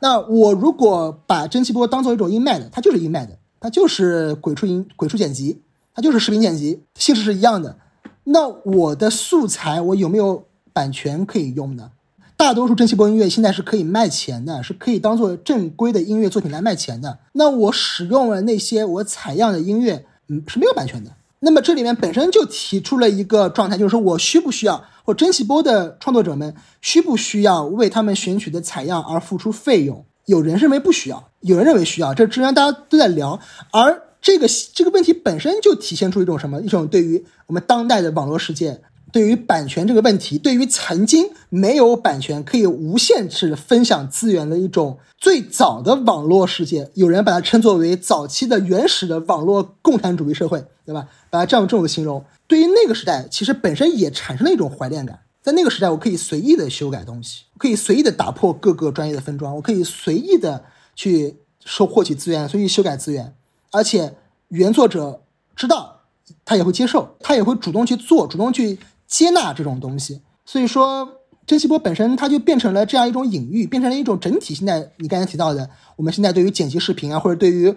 [0.00, 3.28] 那我如果把蒸汽波当做一种 embed，它就是 embed。
[3.64, 5.62] 它就是鬼畜音、鬼畜剪辑，
[5.94, 7.78] 它就是视频剪辑，性质是一样的。
[8.24, 10.44] 那我的素材我有没有
[10.74, 11.92] 版权可以用呢？
[12.36, 17.20] 大多数蒸汽波音乐现在是可以卖钱的，是可以当做正规的音乐作品来卖钱的。
[17.32, 21.12] 那我使用了那些我采样的音乐，嗯，是没有版权的。
[21.40, 30.04] 那么这里面本身就提出了一个状态，就是说我需不需要，或蒸汽波的创作者们需不需要为他们选取的采样而付出费用？
[30.26, 33.38] 有人认为不需要，有人认为需要，这之前大家都在聊。
[33.72, 36.60] 而这个这个问题本身就体现出一种什么？
[36.62, 38.80] 一种对于我们当代的网络世界，
[39.12, 51.06] 对于版权这个问题，对于曾经没有版权可以无限制分享资源的一种最早的网络世界，有人把它称作为早期的原始的网络共产主义社会，对吧？
[51.28, 55.20] 把它这样这种形容，对于那个时代，其实本身也产生了一种怀念感。
[55.44, 60.64] 在那个时代，我可以随意的修改东西，可以随意的打破各个专业的分装，我可以随意的
[60.96, 63.36] 去收获取资源，随意修改资源，
[63.70, 64.16] 而且
[64.48, 65.22] 原作者
[65.54, 66.00] 知道，
[66.46, 70.22] 他也会接受，他也会主动去做，主动去接纳这种东西。
[70.46, 74.54] 所以说，珍稀波本身它就变成了这样一种隐喻，变成了一种整体。
[74.54, 77.76] 现在你刚才提到的，我们现在对于剪辑视频啊，或者对于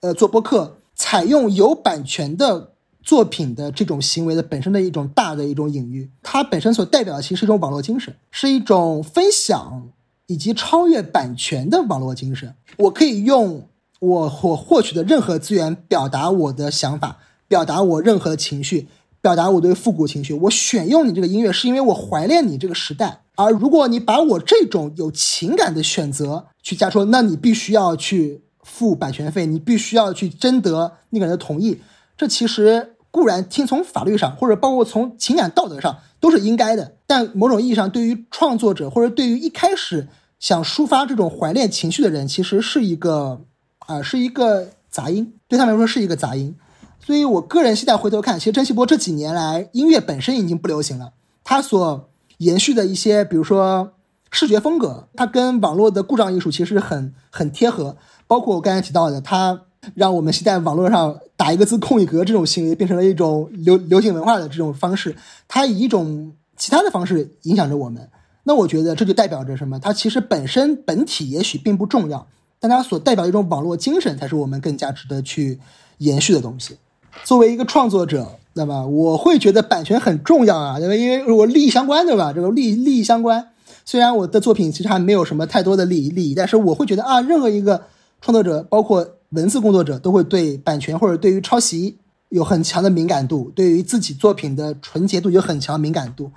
[0.00, 2.73] 呃做播客，采用有版权的。
[3.04, 9.90] 作品的这种行为的本身的一种大的一种隐喻，它本身所代表的其实是一种网络精神，是一种分享
[10.26, 12.54] 以及超越版权的网络精神。
[12.78, 13.68] 我可以用
[14.00, 18.88] 我所获取的任何资源表达我的想法，表达我任何情绪，
[19.20, 20.32] 表达我对复古情绪。
[20.32, 23.20] 我选用你这个音乐，是因为我怀念你这个时代。
[23.36, 31.80] 而如果你把我这种有情感的选择去加说，那你必须要去付版权费，你必须要去征得那个人的同意。
[32.16, 40.08] 这其实固然听从法律上，或者包括从情感道德上都是应该的，但某种意义上，对于创作者或者对于一开始
[40.40, 43.42] 想抒发这种怀念情绪的人，其实是一个
[43.86, 46.56] 啊，是一个杂音，对他来说是一个杂音。
[46.98, 51.12] 所以我个人现在回头看，其实珍惜波这几年来音乐本身已经不流行了，
[51.44, 52.08] 他所
[52.38, 53.92] 延续的一些，比如说
[54.32, 57.96] 视觉风格，它跟网络的故障艺术其实很很贴合。
[58.26, 59.60] 包括我刚才提到的，它
[59.94, 65.14] 让我们现在网络上打一个字空一格这种行为变成了一种流流行文化的这种方式，
[65.48, 68.08] 它以一种其他的方式影响着我们。
[68.44, 69.78] 那我觉得这就代表着什么？
[69.78, 72.26] 它其实本身本体也许并不重要，
[72.60, 75.58] 但它所代表一种网络精神才是我们更加值得去
[75.98, 76.76] 延续的东西。
[77.22, 78.86] 作为一个创作者，那么？
[78.86, 80.94] 我会觉得版权很重要啊，对吧？
[80.94, 82.32] 因为我利益相关，对吧？
[82.32, 83.48] 这个利利益相关。
[83.86, 87.84] 虽然我的作品其实还没有什么太多的利益利益，但是我会觉得啊，任何一个
[88.20, 91.98] 创作者，包括文字工作者，都会对版权或者对于抄袭
[92.30, 96.30] 有很强的敏感度，对于自己作品的纯洁度有很强敏感度。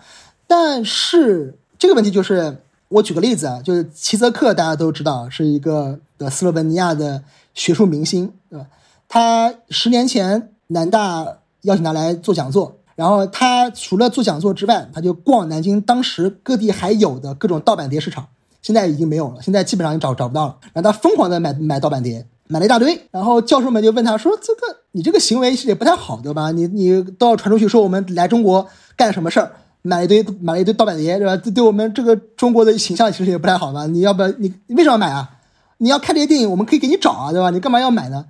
[0.45, 2.57] 但是这个问题就是，
[2.89, 7.23] 我举个例子啊，就是齐泽克，大家都知道是一个的斯洛文尼亚的
[7.53, 8.67] 学术明星，对吧？
[9.07, 10.49] 他十年前。
[10.69, 18.27] 南大邀请他来做讲座，然后他除了做讲座之外，他就逛南京当时各地还有的各种盗版碟市场，
[18.61, 20.57] 现在已经没有了，现在基本上也找找不到了。
[20.73, 22.99] 然后他疯狂的买买盗版碟，买了一大堆。
[23.11, 26.51] 然后教授们就问他说：“这个你这个行为也不太好，对吧？
[26.51, 31.35] 你你都要传出去说我们来中国干什么事儿，买一堆买了一堆盗版碟，对吧？
[31.37, 33.85] 这对我们这个中国的形象其实也不太好吧？
[33.87, 35.29] 你要不你你为什么买啊？
[35.77, 37.49] 你要看这些电影，我们可以给你找啊，对吧？
[37.51, 38.25] 你干嘛要买呢？”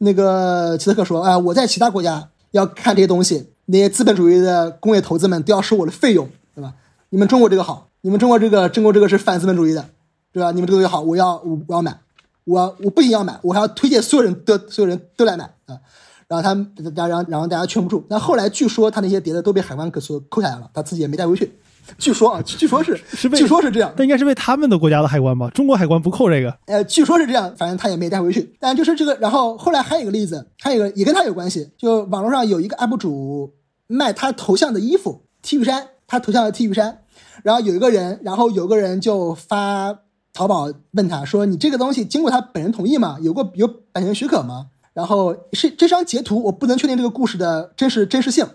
[0.00, 6.74] 那个齐泽克说：“啊，我在其他国家要看这些东西，那些资本主义的工业投资们都要收我的费用，对吧？
[7.10, 9.86] 你们中国这个好，你们中国这个中国这个是反资本主义的，
[10.32, 10.52] 对吧？
[10.52, 11.98] 你们这个东西好，我要我我要买，
[12.48, 15.78] 我我不仅要买，我还要推荐所有人都所有人都来买啊。
[16.26, 16.54] 然后他，
[16.94, 18.04] 然后然后大家劝不住。
[18.10, 21.52] 那后来据说他那些碟子都被海关给所扣下来了，他自己也没带回去。”
[21.96, 25.48] 据说啊，据说是是，据说是这样，那应该是被他们的国家的海关吧？
[25.54, 26.54] 中国海关不扣这个。
[26.66, 28.54] 呃，据说是这样，反正他也没带回去。
[28.60, 33.54] 但就是这个，然后后来还有一个例子，还有一个也跟他有关系，就网络上有一个 UP 主
[33.86, 36.98] 卖他头像的衣服 T 恤衫，他头像的 T 恤衫，
[37.42, 39.98] 然后有一个人，然后有个人就发
[40.38, 43.18] 淘宝问他说：“你这个东西经过他本人同意吗？
[43.20, 48.46] 有过有版权许可吗？”然后是这张截图，我不能确定这个故事的真实真实性。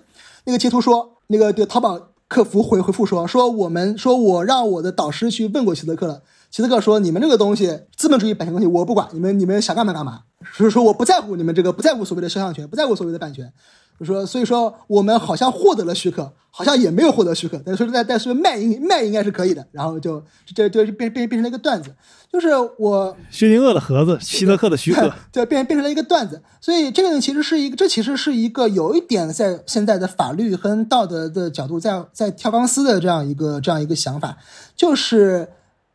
[0.45, 1.99] 那个截图说，那个对淘宝。
[2.29, 10.21] 客服回回复说说我们说我让我的导师去问过齐泽克了，齐泽克说你们这个东西资本主义版权东西我不管，你们你们想干嘛干嘛，
[10.51, 13.53] 所以说我不在乎你们这个不在乎所谓的肖像权，不在乎所谓的版权。
[13.99, 17.61] 就说，所以说我们好像获得了许可，好像也没有获得许可。
[17.65, 19.65] 但是说在，但是卖应卖应该是可以的。
[19.71, 20.23] 然后就
[20.55, 21.93] 这就变变变成了一个段子，
[22.31, 26.41] 就是我薛定谔的盒子，希特克的许可，对变变成了一个段子。
[26.59, 34.37] 所以这个呢其实是一个，这其实是一个有一点在现在的法律和道德的角度在在跳钢丝的这样一个这样一个想法，
[34.75, 35.47] 就是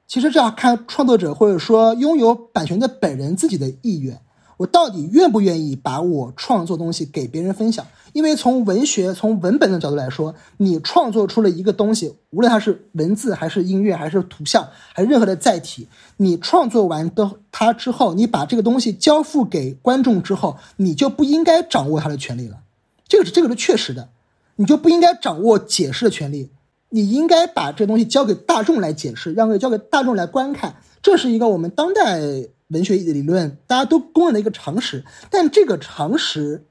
[0.06, 4.20] 其实这要看创作者或者说拥有版权的本人自己的意愿。
[4.58, 7.86] 我到底愿不愿意把我创作东西给别人分享？
[8.12, 15.86] 因为从文学、从文本的角度来说，你创作出了一个东西，无论它是文字还是音乐还是图像还是任何的载体，
[16.16, 22.58] 你创作完的它之后，你把这个东西交付给观众之后，你就不应该掌握它的权利了。
[23.06, 24.08] 这个是这个是确实的，
[24.56, 26.50] 你就不应该掌握解释的权利，
[26.88, 30.74] 你应该把这东西交给大众来解释，让给交给大众来观看。
[31.00, 32.48] 这是一个我们当代。
[32.68, 36.64] 文学理论大家都公认的一个常识，但这个常识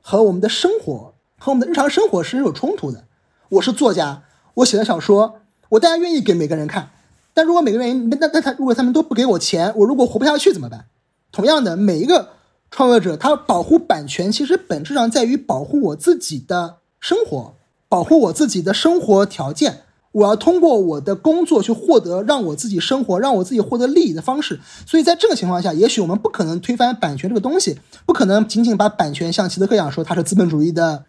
[0.00, 3.04] 和我们的生活和我们的日常生活是有冲突的。
[3.50, 4.24] 我是作家，
[4.54, 6.90] 我写的小说，我当然愿意给每个人看。
[7.32, 10.86] 但如果每个人，那那他如果他们都不给我钱，我如果活不下去怎么办？
[11.30, 12.30] 同样的，每一个
[12.68, 17.54] 创作者，他保护版权，其实本质上在于保护我自己的生活，
[17.88, 19.84] 保护我自己的生活条件。
[20.12, 31.04] 我要通过我的工作去获得让我自己生活、让我自己获得利益的方式，所以在这个情况下，也许我们不可能推翻版权这个东西，不可能仅仅把版权像齐泽克一样说它是资本主义的、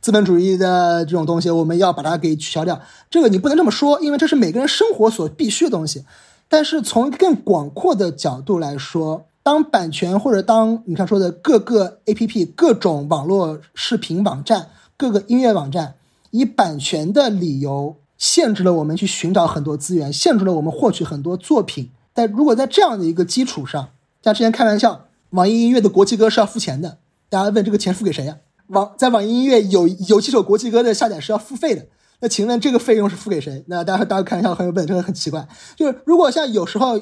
[0.00, 2.80] 资本主义的这种东西，我们要把它给取消掉。
[3.10, 6.04] 这个你不能这么说，因为这是每个人生活所必须的东西。
[6.48, 15.94] 但是从更广阔的角度来说，当版权或者当你看说的各个 APP、各种网络视频网站、各个音乐网站
[16.30, 17.96] 以版权的理由。
[18.16, 21.90] 限制了我们去寻找很多资源，限制了我们获取很多作品。
[22.12, 23.88] 但如果在这样的一个基础上，
[24.22, 26.98] 像之前开玩笑，网易音乐的国际歌是要付钱的，
[27.28, 28.36] 大家问这个钱付给谁呀？
[28.68, 31.86] 网在网易音乐有有几首国际歌的下载是要付费的。
[32.20, 33.62] 那请问这个费用是付给谁？
[33.66, 35.46] 那大家大家开玩笑很有本，这个很奇怪。
[35.76, 36.98] 就是如果像有时候，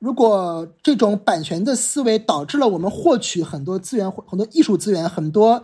[0.00, 5.62] 如果这种版权的思维导致了我们获取很多资源、很多艺术资源、很多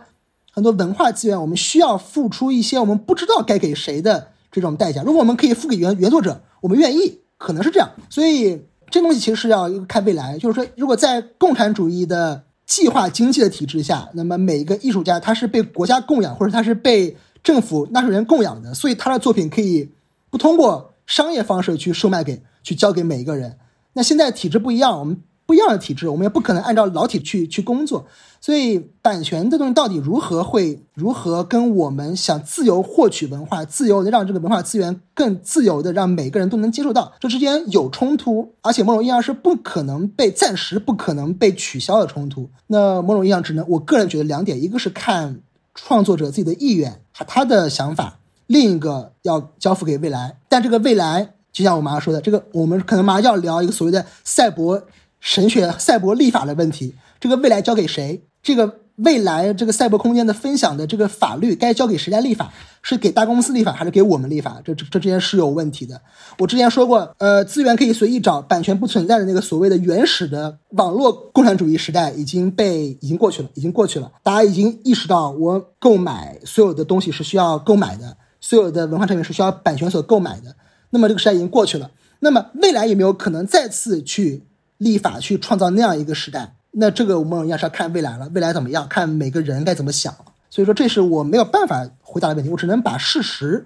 [0.51, 5.01] 很多文化资源，我们需要付出一些我们不知道该给谁的这种代价。
[5.03, 7.89] 如果我们可以付给原原作者，我们愿意，可能是这样。
[8.09, 10.37] 所以这东西其实是要看未来。
[10.37, 19.89] 就是说，如果在共产主义的计划经济的体制下，那么每一个艺术家他是被国家供养，或者他是被政府纳税人供养的，所以他的作品可以
[20.29, 23.57] 不通过商业方式去售卖给、去交给每一个人。
[23.93, 28.07] 那现在体制不一样，我们不一样的体制，我们也不可能按照老体去去工作。
[28.41, 42.49] 所以版权这东西到底如何会如何跟我们想自由获取文化、自由的让这个文化资源更自由的让每个人都能接受到，这之间有冲突，而且某种意义上是不可能被暂时不可能被取消的冲突。
[42.67, 45.41] 那某种意义上只能，我个人觉得两点，一个是看。
[45.73, 50.37] 创作者自己的意愿和他的想法，另一个要交付给未来。
[50.49, 54.83] 但这个未来，就像我马上说的，这个我们可能马上要聊一个所谓的赛博
[55.21, 56.93] 神学、赛博立法的问题。
[57.21, 58.21] 这个未来交给谁？
[58.43, 58.79] 这个。
[58.97, 62.53] 未来这个赛博空间的分享的这个法律该交给谁来立法？
[62.83, 64.61] 是给大公司立法还是给我们立法？
[64.63, 65.99] 这这这之间是有问题的。
[66.37, 74.11] 我之前说过，呃，资源可以随意找，版权不存在的那个所谓的原始的网络共产主义时代已经被已经过去了，已经过去了。
[74.21, 80.55] 大家已经意识到，我购买所有的东西是需要购买的，所有的文化产品是需要版权所购买的。
[80.91, 81.89] 那么这个时代已经过去了。
[82.19, 84.43] 那么未来有没有可能再次去
[84.77, 86.53] 立法去创造那样一个时代？
[86.71, 88.87] 那这个我们要是要看未来了，未来怎么样？
[88.87, 90.13] 看每个人该怎么想。
[90.49, 93.65] 所以说，这是我没有办法回答的问题，我只能把事实、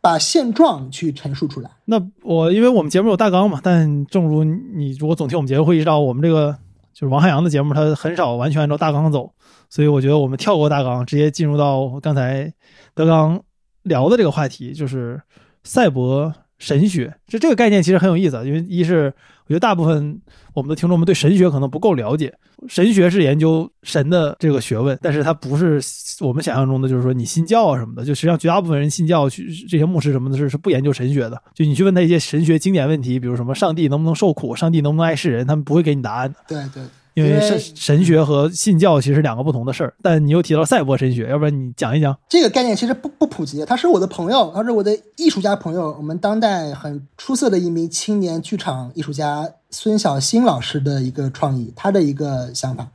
[0.00, 1.70] 把现状去陈述出来。
[1.86, 6.56] 那我因为我们节目有大纲嘛，但正如你如果总听我们节目会意识到，我们这个
[6.92, 9.32] 就是王汉阳的节目，他很少完全按照大纲走。
[9.68, 12.52] 所以我觉得我们跳过大纲，直接进入到刚才
[12.94, 13.42] 德刚
[13.82, 15.20] 聊的这个话题，就是
[15.64, 17.14] 赛博神学。
[17.26, 19.14] 这这个概念其实很有意思，因为一是。
[19.52, 20.18] 我觉得大部分
[20.54, 22.32] 我们的听众们对神学可能不够了解。
[22.68, 25.78] 神学是研究神的这个学问，但是它不是
[26.20, 28.02] 我们想象中的，就是说你信教啊什么的。
[28.02, 31.42] 就实际上，绝大部分人信教去这些牧师什么的，是是不研究神学的。
[31.52, 36.38] 就你去问他一些神学经典问题，比如什么上帝能不能受苦，上帝能不能爱世人，他们不会给你答案的。
[36.48, 36.82] 对对。
[37.14, 43.64] 因为神神学和信教其实两个不同的事儿，但你又提到赛博神学，要不然你讲一讲这个概念其实不不普及。
[43.66, 52.88] 他是我的朋友，他是我的艺术家朋友，我们当代很出色的一名青年剧场艺术家孙小新老师的一个创意，他的一个想法，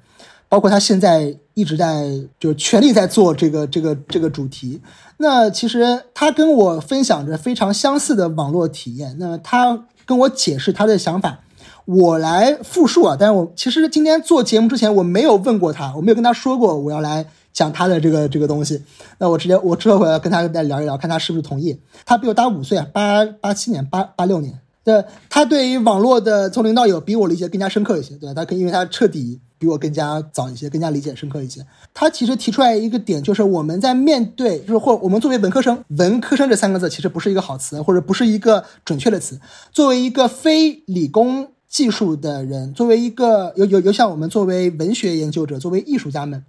[0.49, 2.09] 包括他现在一直在
[2.39, 4.81] 就全力在做这个这个这个主题。
[5.17, 9.15] 那其实他跟我分享着非常相似的网络体验。
[9.19, 11.39] 那他跟我解释他的想法。
[11.87, 18.83] 我来复述啊，但是我其实今天做节目之前我没有问过他，我没有跟他说过我要来讲他的这个这个东西。
[19.19, 21.79] 那我直接我之后回来跟他再聊一聊，看他是不是同意。
[22.05, 24.59] 他比我大五岁啊，八八七年，八八六年。
[24.83, 28.15] 对，他对于网络的从零到有比我理解更加深刻一些。
[28.15, 31.65] 对，他可因为他彻底比我更加早一些，更加理解深刻一些。
[31.93, 39.39] 他其实提出来一个点，就是我们在面对，就是或我们作为文科生，文科生这三个字其实不是一个好词，或者不是一个准确的词。
[39.71, 41.47] 作为一个非理工。
[41.77, 46.43] 技术的人，作为一个有有有像我们作为文学研究者，作为艺术家们，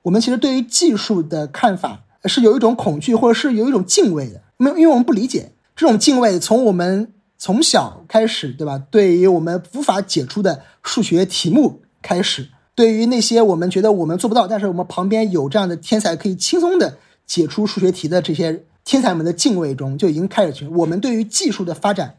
[0.00, 4.40] 我们其实对于技术的看法是有一种恐惧，或者是有一种敬畏的。
[4.56, 8.82] 因为因为我们不理解这种敬畏，从我们从小开始，对吧？
[8.90, 16.96] 对于我们无法解出的数学题目开始，对于那些我们觉得我们做不到，但是我们旁边有这样的天才可以轻松的
[17.26, 20.66] 解出数学题的这些天才们的敬畏中，就已经开始去。
[20.68, 22.14] 我们对于技术的发展。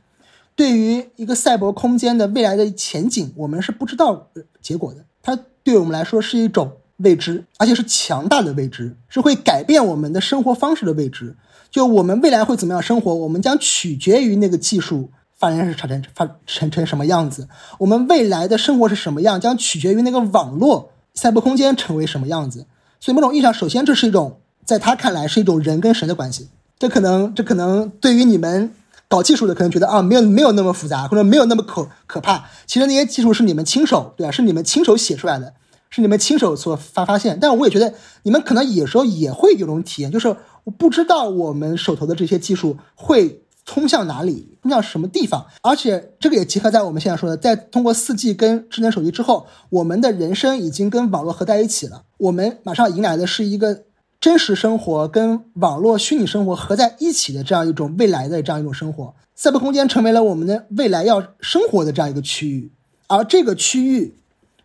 [0.56, 4.28] 对于一个赛博空间的未来的前景，我们是不知道
[4.62, 5.04] 结果的。
[5.22, 11.36] 它对我们来说是一种未知，而且是强大的未知，是会改变我们的生活方式的未知。
[11.72, 17.48] 就我们未来会怎么样生活，我们将取决于那个技术发展是产成发成成什么样子。
[17.80, 22.68] 我们未来的生活是什么样，将取决于那个网络赛博空间成为什么样子。
[23.00, 26.50] 所以，某种意义上，首先这是一种在他看来是一种人跟神的关系。
[26.78, 28.72] 这可能，这可能对于你们。
[29.14, 32.46] 搞技术的可能觉得啊，没有没有那么复杂，或者没有那么可可怕。
[32.66, 34.32] 其实那些技术是你们亲手，对吧？
[34.32, 35.54] 是你们亲手写出来的，
[35.92, 37.38] 是你们亲手所发发现。
[37.40, 45.46] 但我也觉得你们可能有时候也会有种体验，就是我不知道我们手头的这些技术会通向哪里，通向什么地方。
[45.62, 52.02] 而且这个也结合在我们现在说的，在通过四 G 跟智能手机之后，我们的人生已经跟网络合在一起了。
[52.18, 53.84] 我们马上迎来的是一个。
[54.24, 62.72] 真实生活跟网络虚拟生活合在一起的这样一种未来的这样一种生活，赛博空间成为了我们的未来要生活的这样一个区域，
[63.08, 64.16] 而这个区域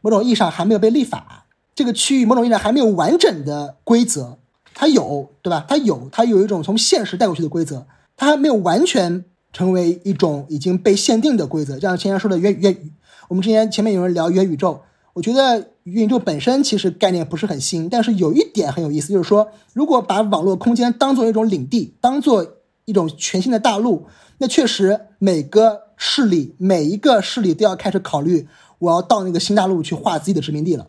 [0.01, 4.39] 某种意义上还没有被立法，这个区域某种意义上还没有完整的规则，
[4.75, 5.67] 它有，对吧？
[5.69, 7.85] 它有，它有一种从现实带过去的规则，
[8.17, 11.81] 它还没有完全成为一种已经被限定的规则。
[11.81, 12.93] 像前面说的元元，
[13.27, 14.83] 我们之前前面有人聊元宇宙，
[15.19, 24.07] 我觉得宇宙本身其实概念不是很新，但是有一点很有意思，就是说，如果把网络空间当做一种领地，当做一种全新的大陆，
[24.39, 28.47] 那确实每个势力每一个势力都要开始考虑。
[28.79, 30.87] 我要到那个新大陆去划自己的殖民地了，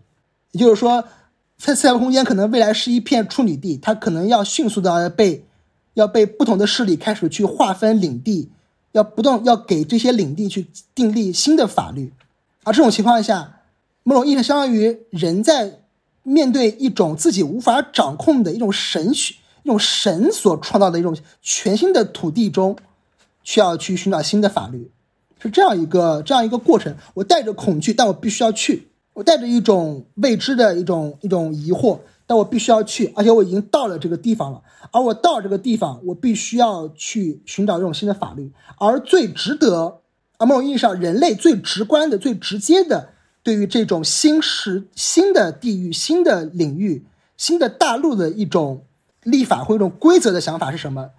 [0.51, 1.05] 也就是说，
[1.57, 5.47] 在赛博空间可能未来是一片处女地，它可能要迅速的被
[5.95, 8.51] 要被不同的势力开始去划分领地，
[8.91, 12.13] 要不断要给这些领地去订立新的法律，
[12.63, 13.58] 而这种情况下，
[14.03, 15.81] 某种意义上相当于人在
[16.23, 22.77] 面对一种自己无法掌控的一种神学、一种神所创造的一种全新的土地中，
[23.43, 24.91] 需要去寻找新的法律。
[25.41, 33.13] 是这样一个这样一个过程，我带着恐惧，但我必须要去；我带着一种未知的一种一种疑惑，但我必须要去。
[33.15, 34.61] 而且我已经到了这个地方了，
[34.91, 38.51] 而我到这个地方，我必须要去寻找这种新的法律。
[38.77, 40.01] 而最值得，
[40.37, 43.13] 啊，某种意义上，人类最直观的、最直接的，
[43.49, 47.03] 对于这种新时、新的地域、新的领域、
[47.35, 48.85] 新的大陆的一种
[49.23, 51.09] 立法或一种规则的想法是什么？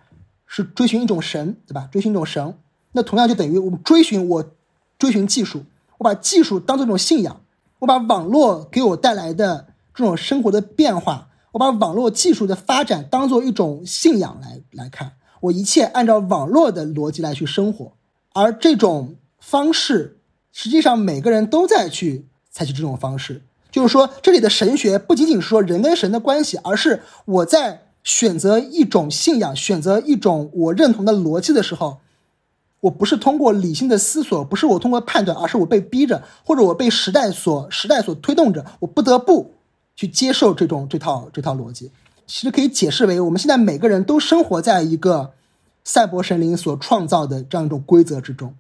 [0.46, 1.88] 是追寻一种神，对吧？
[1.90, 2.54] 追寻一种神。
[2.92, 4.44] 那同样就等于我们追寻我，
[4.96, 5.64] 追寻技术，
[5.98, 7.40] 我把技术当做一种信仰，
[7.80, 17.94] 我把网络给我带来的这种生活的变化，我把网络技术的发展当做一种信仰来来看，我一切按照网络的逻辑来去生活，
[18.34, 20.19] 而这种方式，
[20.52, 31.98] 实际上每个人都在去采取这种方式，就是说这里的神学不仅仅是说人跟神的关系，而是我在选择一种信仰，选择一种我认同的逻辑的时候。
[32.80, 39.52] 我不是通过理性的思索，不是我通过判断，而是我被逼着，或者我被时代所时代所推动着，我不得不
[39.94, 41.90] 去接受这种这套这套逻辑。
[42.26, 45.32] 其实可以解释为，我们现在每个人都生活在一个
[45.84, 48.54] 赛博神灵所创造的这样一种规则之中。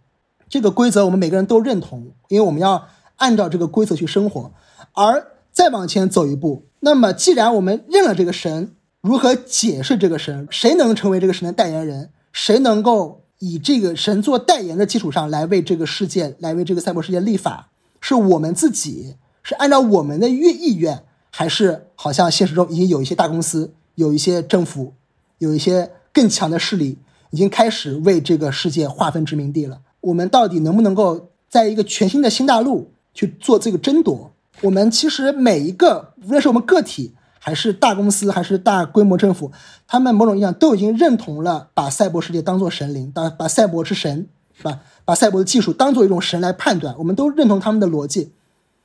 [0.50, 4.52] 这个规则我们每个人都认同，因为我们要按照这个规则去生活。
[4.92, 10.46] 而再往前走一步，那么既然我们认了这个神，如何解释这个神？
[10.50, 12.10] 谁能成为这个神的代言人？
[12.32, 13.22] 谁能够？
[13.42, 24.92] 以这个神做代言的基础上来为这个世界，来为这个赛博世界立法，是我们自己是按照我们的愿意愿，还是好像现实中已经有一些大公司、有一些政府、
[25.38, 26.98] 有一些更强的势力，
[27.30, 29.80] 已经开始为这个世界划分殖民地了？
[30.00, 34.30] 我们到底能不能够在一个全新的新大陆去做这个争夺？
[34.62, 37.14] 我们其实每一个，无论是我们个体。
[37.42, 39.50] 还是大公司，还是大规模政府，
[39.86, 44.80] 他们某种意义上都已经认同了把赛博世界当做神灵，把把赛博是神，是吧？
[45.06, 48.30] 把赛博的技术当做一种神来判断，我们都认同他们的逻辑，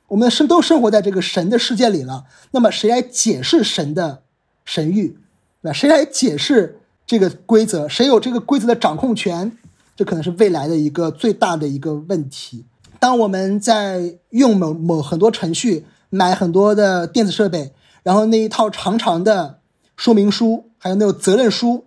[0.08, 2.24] 我们生都生活在这个神的世界里了。
[2.52, 4.22] 那么谁来解释神的
[4.64, 5.16] 神谕？
[5.60, 7.86] 那谁来解释这个规则？
[7.86, 9.52] 谁有这个规则的掌控权？
[9.96, 12.64] 这可能是未来的一个最大的一个问题。
[13.00, 17.72] 当我们在用某某很多程序买很多的电子设备。
[18.02, 19.58] 然后那一套长长的
[19.96, 21.86] 说明书，还有那种责任书，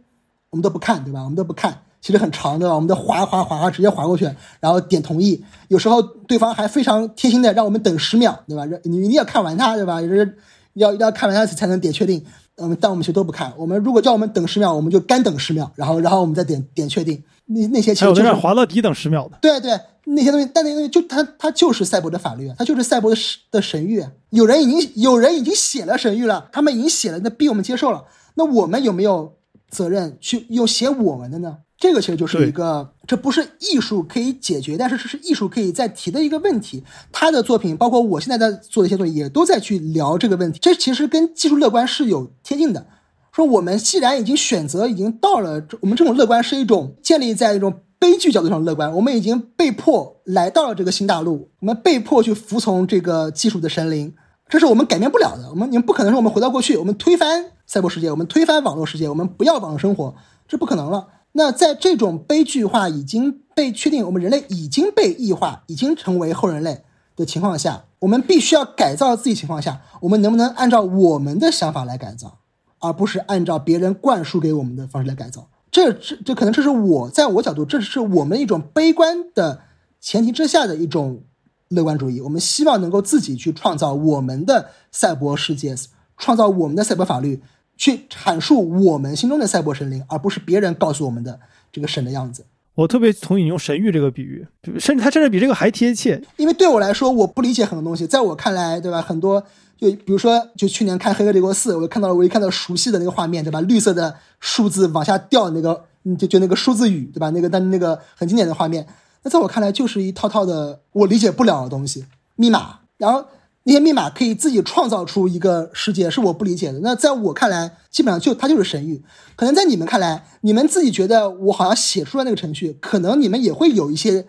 [0.50, 1.22] 我们都不看，对吧？
[1.22, 4.30] 我们都不看，其实很长的，我们都划划划划，直接划过去，
[4.60, 5.42] 然后点同意。
[5.70, 8.66] 有时候对方还非常贴心的让我们等十秒，对吧？
[8.84, 10.02] 你一定要看完它，对吧？
[10.02, 10.38] 就是
[10.74, 12.22] 要要看完它才能点确定。
[12.60, 13.54] 嗯，但我们其实都不看。
[13.58, 17.24] 我们如果叫我们等十秒，我们就干等十秒，然后然后我们再点点确定。
[17.46, 19.38] 那那些其实就是华乐迪等十秒的。
[19.42, 19.80] 对对。
[20.12, 24.04] 那些东西，但那些东西就它它就是赛博的法律，它就是赛博的神的神谕。
[24.32, 28.04] 有人已经有人已经写了神谕了，他们已经写了，那逼我们接受了。
[28.34, 29.34] 那我们有没有
[29.70, 31.58] 责任去用写我们的呢？
[31.78, 36.84] 这个其实就是一个，这不是艺术可以解决，但是这是艺术可以再提的一个问题。
[37.12, 40.60] 他的作品，包括我现在在做的一些东西，也都在去聊这个问题。
[40.62, 42.86] 这其实跟技术乐观是有贴近的。
[43.32, 47.82] 说我们既然已经选择，已经到了，我们这种乐观是一种建立在一种。
[48.02, 54.16] 悲剧角度上的乐观，我们已经被迫来到了这个新大陆，我们被迫去服从这个技术的神灵，
[54.48, 55.50] 这是我们改变不了的。
[55.50, 60.16] 我们你们不可能说我们回到过去，我们推翻赛博世界，我们推翻网络世界，我们不要网络生活，
[60.48, 61.08] 这不可能了。
[61.34, 66.84] 那在这种悲剧化已经被确定，我们人类已经被异化，已经成为后人类
[67.16, 72.40] 的情况下，我们必须要改造自己情况下，我们能不能按照我们的想法来改造，
[72.80, 75.50] 而不是按照别人灌输给我们的方式来改造？
[75.72, 79.62] 这这这可能这是我在我角度，这是我们一种悲观的
[80.02, 81.22] 前提之下的一种
[81.68, 82.20] 乐观主义。
[82.22, 85.76] 我们希望能够自己去创造我们的赛博世界，
[86.18, 87.44] 创造我们的赛博法律，
[87.80, 91.40] 去阐述我们心中的赛博神灵，而不是别人告诉我们的
[91.72, 92.46] 这个神的样子。
[92.76, 94.46] 我特别同意你用神域这个比喻，
[94.78, 96.22] 甚至它甚至比这个还贴切。
[96.38, 99.02] 因为对我来说，我不理解很多东西，在我看来，对吧？
[99.02, 99.42] 很多
[99.78, 103.62] 就比如说，就去年看《黑客帝国四》，我看到了，我一看到熟悉的那个画面，对吧？
[103.62, 105.86] 绿色的数字往下掉，那个
[106.18, 107.30] 就就那个数字雨，对吧？
[107.30, 108.86] 那个但那个很经典的画面，
[109.24, 113.26] 那在我看来就是一套套的我理解不了的东西，密码，然后。
[113.70, 116.80] 那些密码可以自己创造出一个世界，是我不理解的。
[116.80, 119.04] 那在我看来，基本上就它就是神域。
[119.36, 124.26] 可能在你们看来，你们自己觉得我好像写出了那个程序，可能你们也会有一些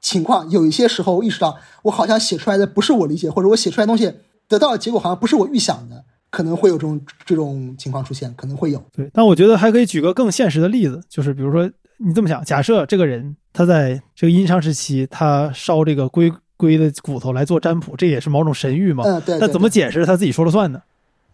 [0.00, 4.10] 情况，有一些时候意识到我好像写出来的不是我理解，或者我写出来的东西
[4.48, 8.82] 得到的结果好像不是我预想的，可能会有这种这种情况出现，可能会有。
[8.96, 16.32] 对，但我觉得还可以举个更现实的例子，就是比如说你这么想，假设这个人他在这个殷商时期，他烧这个龟。
[16.58, 19.04] 龟的骨头来做占卜，这也是某种神谕嘛？
[19.06, 19.38] 嗯，对。
[19.38, 20.82] 那怎么解释他自己说了算呢？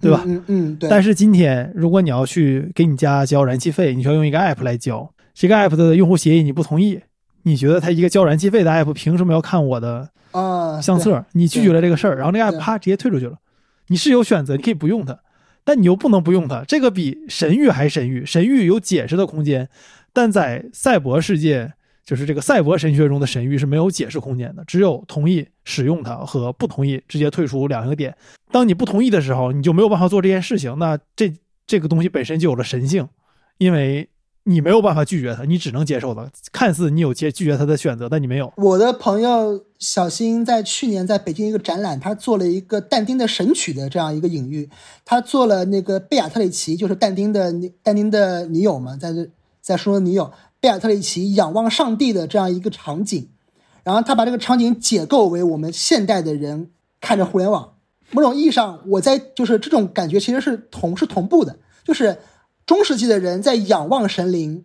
[0.01, 0.23] 对吧？
[0.27, 0.91] 嗯嗯，对。
[0.91, 7.01] 但是今天，如果你要去给你家交燃气费，你需要用一个 app 来交，这个 app 的用户协议你不同意，
[7.45, 11.25] 你觉得他一个交燃气费的 app 凭什么要看我的啊相册？
[11.33, 13.39] 你拒绝了这个事儿，然后那个 app 啪直接退出去了。
[13.89, 15.19] 你是有选择，你可以不用它，
[15.65, 16.63] 但你又不能不用它。
[16.69, 19.69] 这个比神谕还神谕，神谕有解释的空间，
[20.13, 21.73] 但在赛博世界。
[22.05, 28.15] 就是这个赛博神学中的神域是没有解释空间的，只有同意使用它和不同意直接退出两个点。
[28.53, 30.79] 当你不同意的时候，你就没有办法做这件事情。
[30.79, 31.33] 那这
[31.67, 33.09] 这个东西本身就有了神性，
[33.57, 34.07] 因为
[34.45, 36.31] 你没有办法拒绝它，你只能接受它。
[36.53, 38.53] 看似你有接拒绝它的选择，但你没有。
[38.59, 44.69] 我的朋友小新在去年在北京一个展览，他做了一个但丁的神曲的这样一个隐喻。
[45.07, 47.51] 他做了那个贝亚特里奇，就是但丁的
[47.83, 49.27] 但丁的女友嘛，在这
[49.63, 50.31] 在说女友。
[50.65, 53.29] 贝尔特里奇仰望上帝的这样一个场景，
[53.83, 56.71] 然后他把这个场景解构为我们现代的人
[57.03, 57.75] 看着互联网。
[58.13, 61.59] 某种意义上，我在就是这种感觉其实是同是同步的。
[61.85, 62.17] 就是
[62.65, 64.65] 中世纪的人在仰望神灵，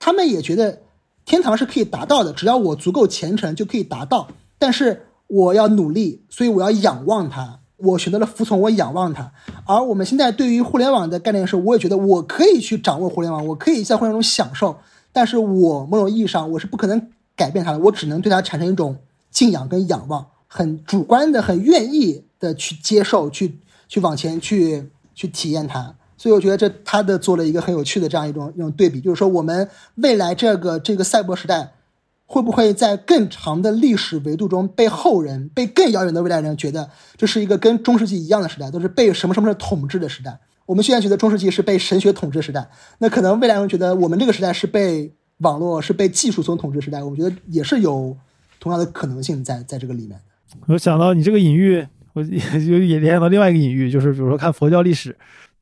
[0.00, 0.80] 他们也觉得
[1.26, 4.28] 天堂是可以达到的，只要我足够虔诚就可以达到。
[4.58, 7.60] 但是我要努力，所以我要仰望它。
[7.76, 9.30] 我选择了服从，我仰望它。
[9.66, 14.78] 而我们现在对于互联网的概念是，我也觉得我可以去掌握互联网，我可以在互联网中享受。
[15.14, 18.98] 但是我某种意义上我是不可能改变它的，我只能对它产生一种
[19.30, 25.94] 敬仰跟仰望，很主观的、很愿意的去接受、去去往前去去体验它。
[26.16, 31.72] 所以我觉得这他的做了一个很有趣的这样一种一种对比，就是说我们未来这个这个赛博时代，
[32.26, 40.40] 会不会在更长的历史维度中被后人、被更遥远的未来人觉得这是一个跟中世纪一样的时代，都是被什么什么的统治的时代？
[40.66, 42.68] 我们现在觉得中世纪是被神学统治时代，
[42.98, 47.02] 那可能未来人觉得我们这个时代是被网络、是被技术所统治时代。
[47.02, 48.16] 我觉得也是有
[48.58, 50.18] 同样的可能性在在这个里面。
[50.66, 52.30] 我想到你这个隐喻，我就
[52.78, 55.14] 也联想到另外一个隐喻，就是比如说看佛教历史，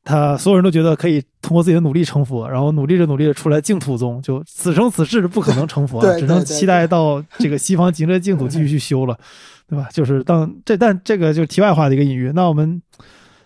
[0.05, 9.19] 他所有人都觉得可以通过自己的努力成佛，然后努力着努力着出来净土宗，就此生此世是不可能成佛的，只能期待到这个西方极乐净土继续去修了，
[9.67, 9.89] 对吧？
[9.91, 12.31] 就是当这但这个就是题外话的一个隐喻。
[12.33, 12.81] 那我们。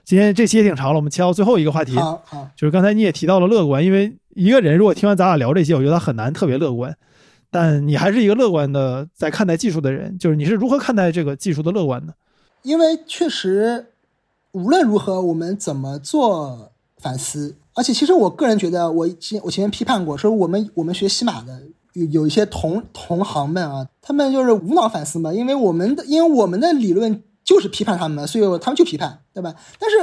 [0.08, 6.96] 今天这期也挺长了，我们切到最后一个话题，好，好，就是刚才你也提到了乐观，因为一个人如果听完咱俩聊这些，我觉得他很难特别乐观，
[7.52, 12.14] 但你还是一个乐观的在看待技术的人，就是你是如何看待这个技术的乐观的？
[12.62, 13.88] 因为确实，
[14.54, 27.24] 无论如何，我们怎么做反思，而且其实我个人觉得，我前我前面批判过，说我们我们学西马的有有一些同同行们啊，他们就是无脑反思嘛，因为我们的因为我们的理论。
[27.48, 29.56] 就是批判他们，所以他们就批判，对吧？
[29.80, 29.96] 但是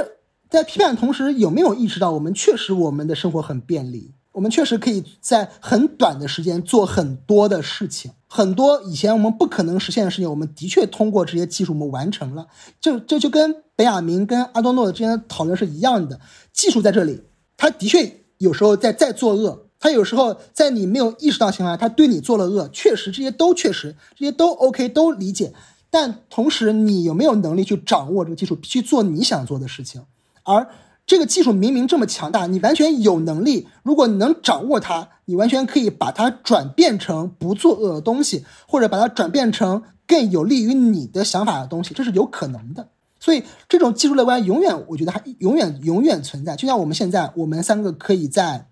[0.49, 12.47] 在批判的同时，有没有意识到我们确实我们的生活很便利，我们确实可以在很短的时间做很多的事情，很多以前我们不可能实现的事情，我们的确通过这些技术我们完成了。
[12.81, 16.19] 这这就跟本雅明跟阿多诺之间的讨论是一样的，
[16.51, 17.21] 技术在这里，
[17.55, 25.53] 他的确有时候在在作恶，他有时候在你没有意识到情况下，他对你做了恶，确实这些都确实这些都 OK 都理解。
[25.97, 30.01] 但同时，你有没有能力去掌握这个技术，去做你想做的事情？
[30.43, 30.67] 而
[31.07, 33.69] 这个技术明明这么强大，你完全有能力。
[33.81, 42.89] 如果你能掌握它，你完全可以把它转变成不作恶的东西，或者把它转变成更有利于你的想法的东西，这是有可能的。
[43.21, 46.57] 所以，这种技术乐观永远，我觉得还永远永远存在。
[46.57, 48.67] 就像我们现在，我们三个可以在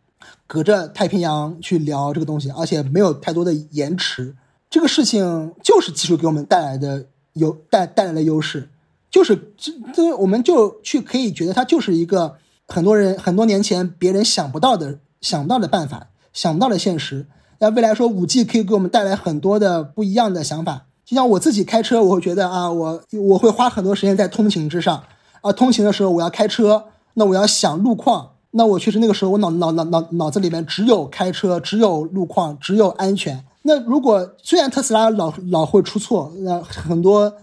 [0.45, 4.35] 隔着太平洋去聊这个东西，而且没有太多的延迟。
[4.69, 7.05] 这个事情就是技术给我们带来的。
[7.33, 8.69] 有带带来的优势，
[9.09, 12.35] 就是这这，我们就去可以觉得它就是一个
[12.67, 17.25] 很多人很多年前别人想不到的想不到的办法，想不到的现实。
[17.59, 20.85] 那未来说五 G 可以给我们带来很多的不一样的想法。
[21.05, 25.03] 就像我自己开车，我会觉得啊，我我会花很多时间在通勤之上
[25.41, 26.85] 啊，通勤的时候我要开车，
[27.15, 33.43] 那我要想路况，那我确实那个时候我脑脑脑脑脑子里面只有开车，只有路况，只有安全。
[33.63, 37.33] 那如果虽然特斯拉老老会出错，那很多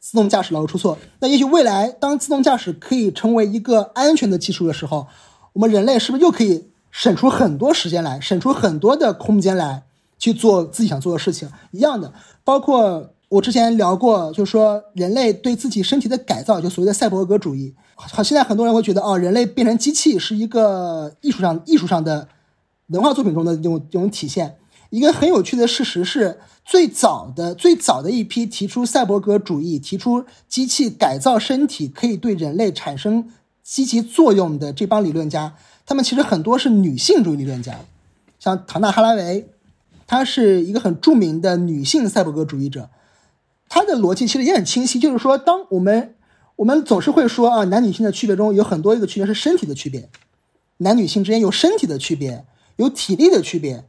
[0.00, 5.06] 自动驾驶老会出错，那也许未来当自动驾驶可以成为一个安全的技术的时候，
[5.52, 9.82] 我们人类是不是又可以省出很多时间来，省出很多的空间来
[10.18, 11.50] 去做自己想做的事情？
[11.72, 12.12] 一样的，
[12.42, 17.74] 包括我之前聊过，就是说人类对自己身体的改造，就所谓的赛博格主义。
[17.96, 22.28] 好，现在很多人会觉得，哦，人类变成机器是一个艺术上艺术上的
[22.86, 24.56] 文化作品中的一种一种体现。
[24.90, 33.30] 一个很有趣的事实是，最早的最早的一批提出赛博格主义、提出机器改造身体可以对人类产生
[33.62, 35.54] 积极作用的这帮理论家，
[35.84, 37.80] 他们其实很多是女性主义理论家，
[38.38, 39.48] 像唐纳·哈拉维，
[40.06, 42.88] 她是一个很著名的女性赛博格主义者，
[43.68, 46.14] 她的逻辑其实也很清晰，就是说，当我们
[46.54, 50.08] 我们总是会说啊，男女性的区别中有很多一个区别是身体的区别，
[50.78, 52.44] 男女性之间有身体的区别，
[52.76, 53.84] 有体力的区别。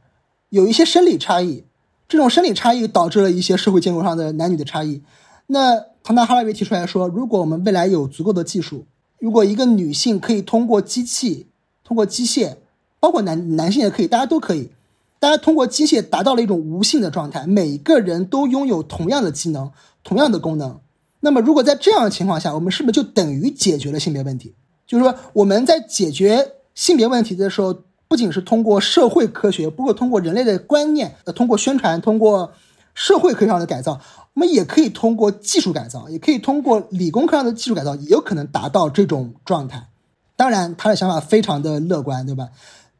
[0.50, 1.64] 有一些生理差异，
[2.08, 5.02] 这种生理差异导致了一些社会结构上的男女的差异。
[5.48, 8.86] 那唐纳·哈拉维提出来说，如果我们未来有足够的技术，
[9.18, 11.48] 如果一个女性可以通过机器、
[11.84, 12.56] 通过机械，
[12.98, 14.70] 包括男男性也可以，大家都可以，
[15.18, 19.70] 大家通过机械达到了一种无性的状态，每个人都拥有同样的机能、
[20.02, 20.80] 同样的功能。
[21.20, 24.54] 那么，如果在这样的情况下，我们是不是就等于解决了性别问题？
[24.86, 27.82] 就是说，我们在解决性别问题的时候。
[28.08, 32.52] 不仅是通过社会科学，不过通过人类的观念，呃，通过宣传，通过
[32.94, 34.00] 社会科学上的改造，
[34.32, 39.88] 我们也可以通过技术改造，也可以通过理工科上的技术改造，也有可能达到这种状态。
[40.36, 42.48] 当然，他的想法非常的乐观，对吧？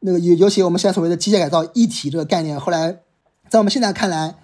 [0.01, 2.99] 那个尤尤其我们现在所谓的机械改造一体这个概念，后来
[3.49, 4.35] 在我们现在看来，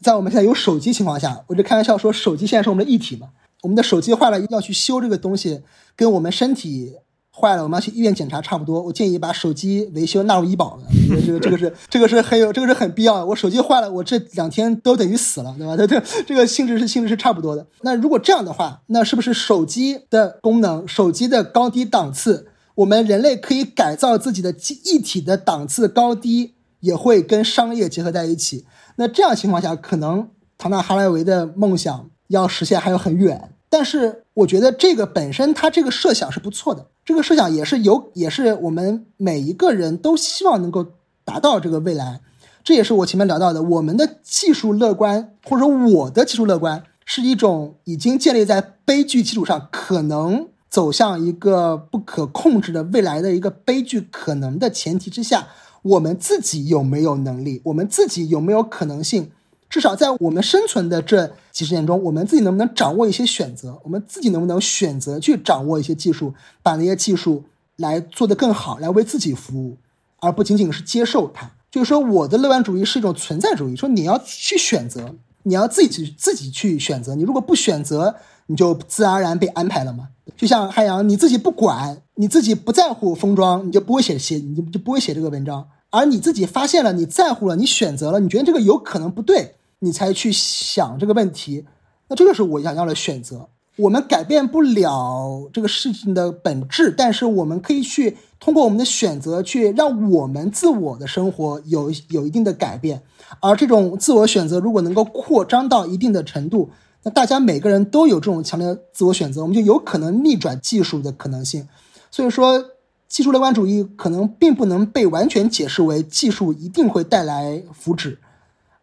[0.00, 3.30] 在我们现在有手机情况下，我就开玩笑说，手机现在是我们的一体嘛。
[3.62, 5.62] 我们的手机坏了要去修这个东西，
[5.96, 6.96] 跟我们身体。
[7.40, 8.82] 坏了，我们要去医院检查，差不多。
[8.82, 10.84] 我建议把手机维修纳入医保的，
[11.24, 13.24] 这个这个是这个是很有这个是很必要的。
[13.26, 15.74] 我手机坏了，我这两天都等于死了，对吧？
[15.78, 17.66] 这这这个性质是性质是差不多的。
[17.80, 28.66] 那如果这样的话，那是不是手机的功能、手机的高低档次，我们人类可以改造自己的机一体的档次高低，也会跟商业结合在一起？
[28.96, 33.54] 那这样情况下，可能唐纳·哈莱维的梦想要实现还有很远。
[33.70, 36.88] 但是我觉得这个本身，它这个设想是不错的。
[37.04, 40.84] 这个设想也是有，也是我们每一个人都希望能够
[41.24, 42.20] 达到这个未来。
[42.64, 55.48] 这也是我前面聊到的，我们的技术乐观，或者我的技术乐观，是一种已经建立在悲剧基础上，可能走向一个不可控制的未来的一个悲剧可能的前提之下，
[55.82, 59.30] 我们自己有没有能力，我们自己有没有可能性？
[59.70, 63.80] 至少在我们生存的这几十年中，我们自己能不能掌握一些选择？
[63.84, 67.44] 我们自己能不能选择去掌握一些技术，把那些技术
[67.76, 69.78] 来做得更好，来为自己服务，
[70.18, 71.52] 而不仅仅是接受它？
[71.70, 75.14] 就是说，我的乐观主义是一种存在主义，说你要去选择，
[75.44, 77.14] 你要自己自己去选择。
[77.14, 78.16] 你如果不选择，
[78.46, 80.08] 你就自然而然被安排了嘛。
[80.36, 85.68] 就像汉阳，你自己不管，你自己不在乎封装，你就不会写写，你就就不会写这个文章。
[85.90, 89.54] 而你自己发现了，你在乎了，你选择了，你觉得这个有可能不对。
[89.80, 91.66] 你才去想这个问题，
[92.08, 93.48] 那这个是我想要的选择。
[93.76, 103.00] 我们改变不了这个事情的本质，但是我们可以去通过我们的选择，去让我们自我的生活有有一定的改变。
[103.40, 106.68] 而这种自我选择如果能够扩张到一定的程度，
[107.04, 111.66] 那大家每个人都有这种强烈的自我选择，我们就有可能逆转技术的可能性。
[112.10, 112.62] 所以说，
[113.08, 118.18] 技术乐观主义可能并不能被完全解释为技术一定会带来福祉。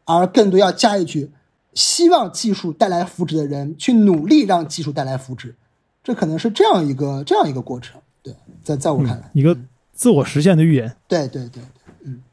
[0.08, 1.30] 而更多要加一句，
[1.74, 5.54] 希望技术带来福祉的人去努力让技术带来福祉，
[6.02, 8.00] 这可能是这样一个这样一个过程。
[8.24, 9.56] 对，在在我看来，一个
[9.92, 10.96] 自我实现的预言。
[11.10, 11.62] 对对对，
[12.06, 12.24] 嗯。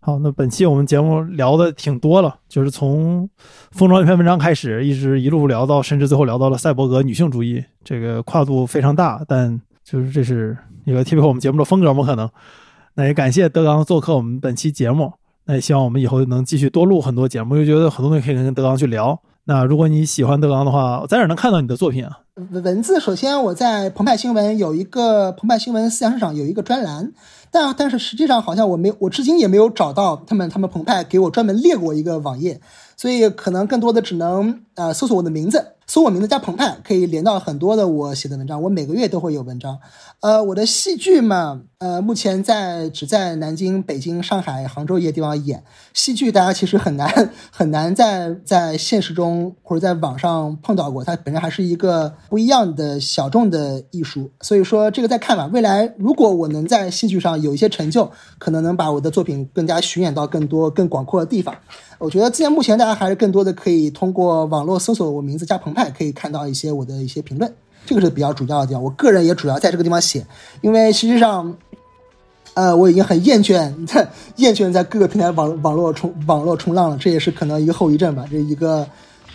[0.00, 3.26] 好，那本期我们节目聊的挺多了，就是从
[3.70, 10.54] 封装一篇文章开始，一直一路聊到，甚至最后聊到了赛博格女性主义，这个跨度非常大，但就是这是
[10.84, 12.04] 一个贴合我们节目的风格吗？
[12.04, 12.30] 可能。
[12.96, 15.12] 那也感谢德刚做客我们本期节目，
[15.46, 19.20] 那也希望我们以后能继续多录很多节目，又觉得很多东西可以跟德刚去聊。
[19.46, 22.20] 那如果你喜欢德刚的话，在哪能看到你的作品啊？
[22.52, 27.12] 文字，首先我在澎湃新闻有一个澎湃新闻思想市场有一个专栏，
[27.50, 32.60] 但但是实际上好像我没我至今也没有找到他们他们澎湃给我专门列过一个网页，
[32.96, 38.62] 所以可能更多的只能呃搜索我的名字搜我名字加澎湃，可以连到很多的我写的文章。
[38.62, 39.78] 我每个月都会有文章。
[40.20, 45.62] 呃，我的戏剧嘛，呃，目前在只在南京、北京、上海、杭州一些地方演
[45.92, 46.32] 戏剧。
[46.32, 54.30] 大家其实很难 很难在在现实中或者在网上碰到过，它本身还是一个不一样的小众的艺术。
[54.40, 55.50] 所以说，这个再看吧。
[55.52, 61.54] 未来如果我能在戏剧上有一些成就，可能能把我的作品更加巡演到更多更广阔的地方。
[61.98, 67.52] 我觉得，现在目前大家还是更多的可以通过网络搜索我名字加澎湃，可以看到一些我的一些评论。
[67.86, 70.26] 这个是比较主要的地方，我个人也主要在这个地方写，
[70.62, 71.54] 因为实际上，
[72.54, 78.24] 呃，我已经很厌倦在厌倦在各个平台网网络冲网络冲浪了，这也是可能一个后遗症吧。
[78.30, 78.86] 这一个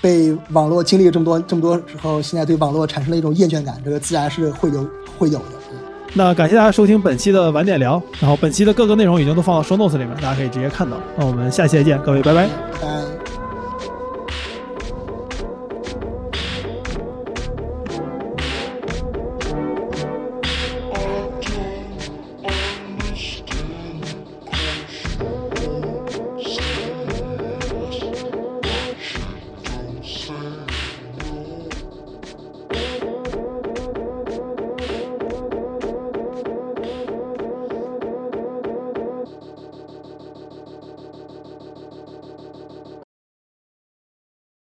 [0.01, 4.87] 被网络经历了这么多这么多之后，现在对网络产生了一种厌倦感，这个自然是会有
[5.17, 5.58] 会有的。
[6.13, 10.97] 那感谢大家收听本期的晚点聊，然后本期的各个内容已经都放到 show notes 里面，大家可以直接看到。
[11.17, 12.47] 那我们下期再见，各位，拜拜。
[12.81, 13.18] 拜。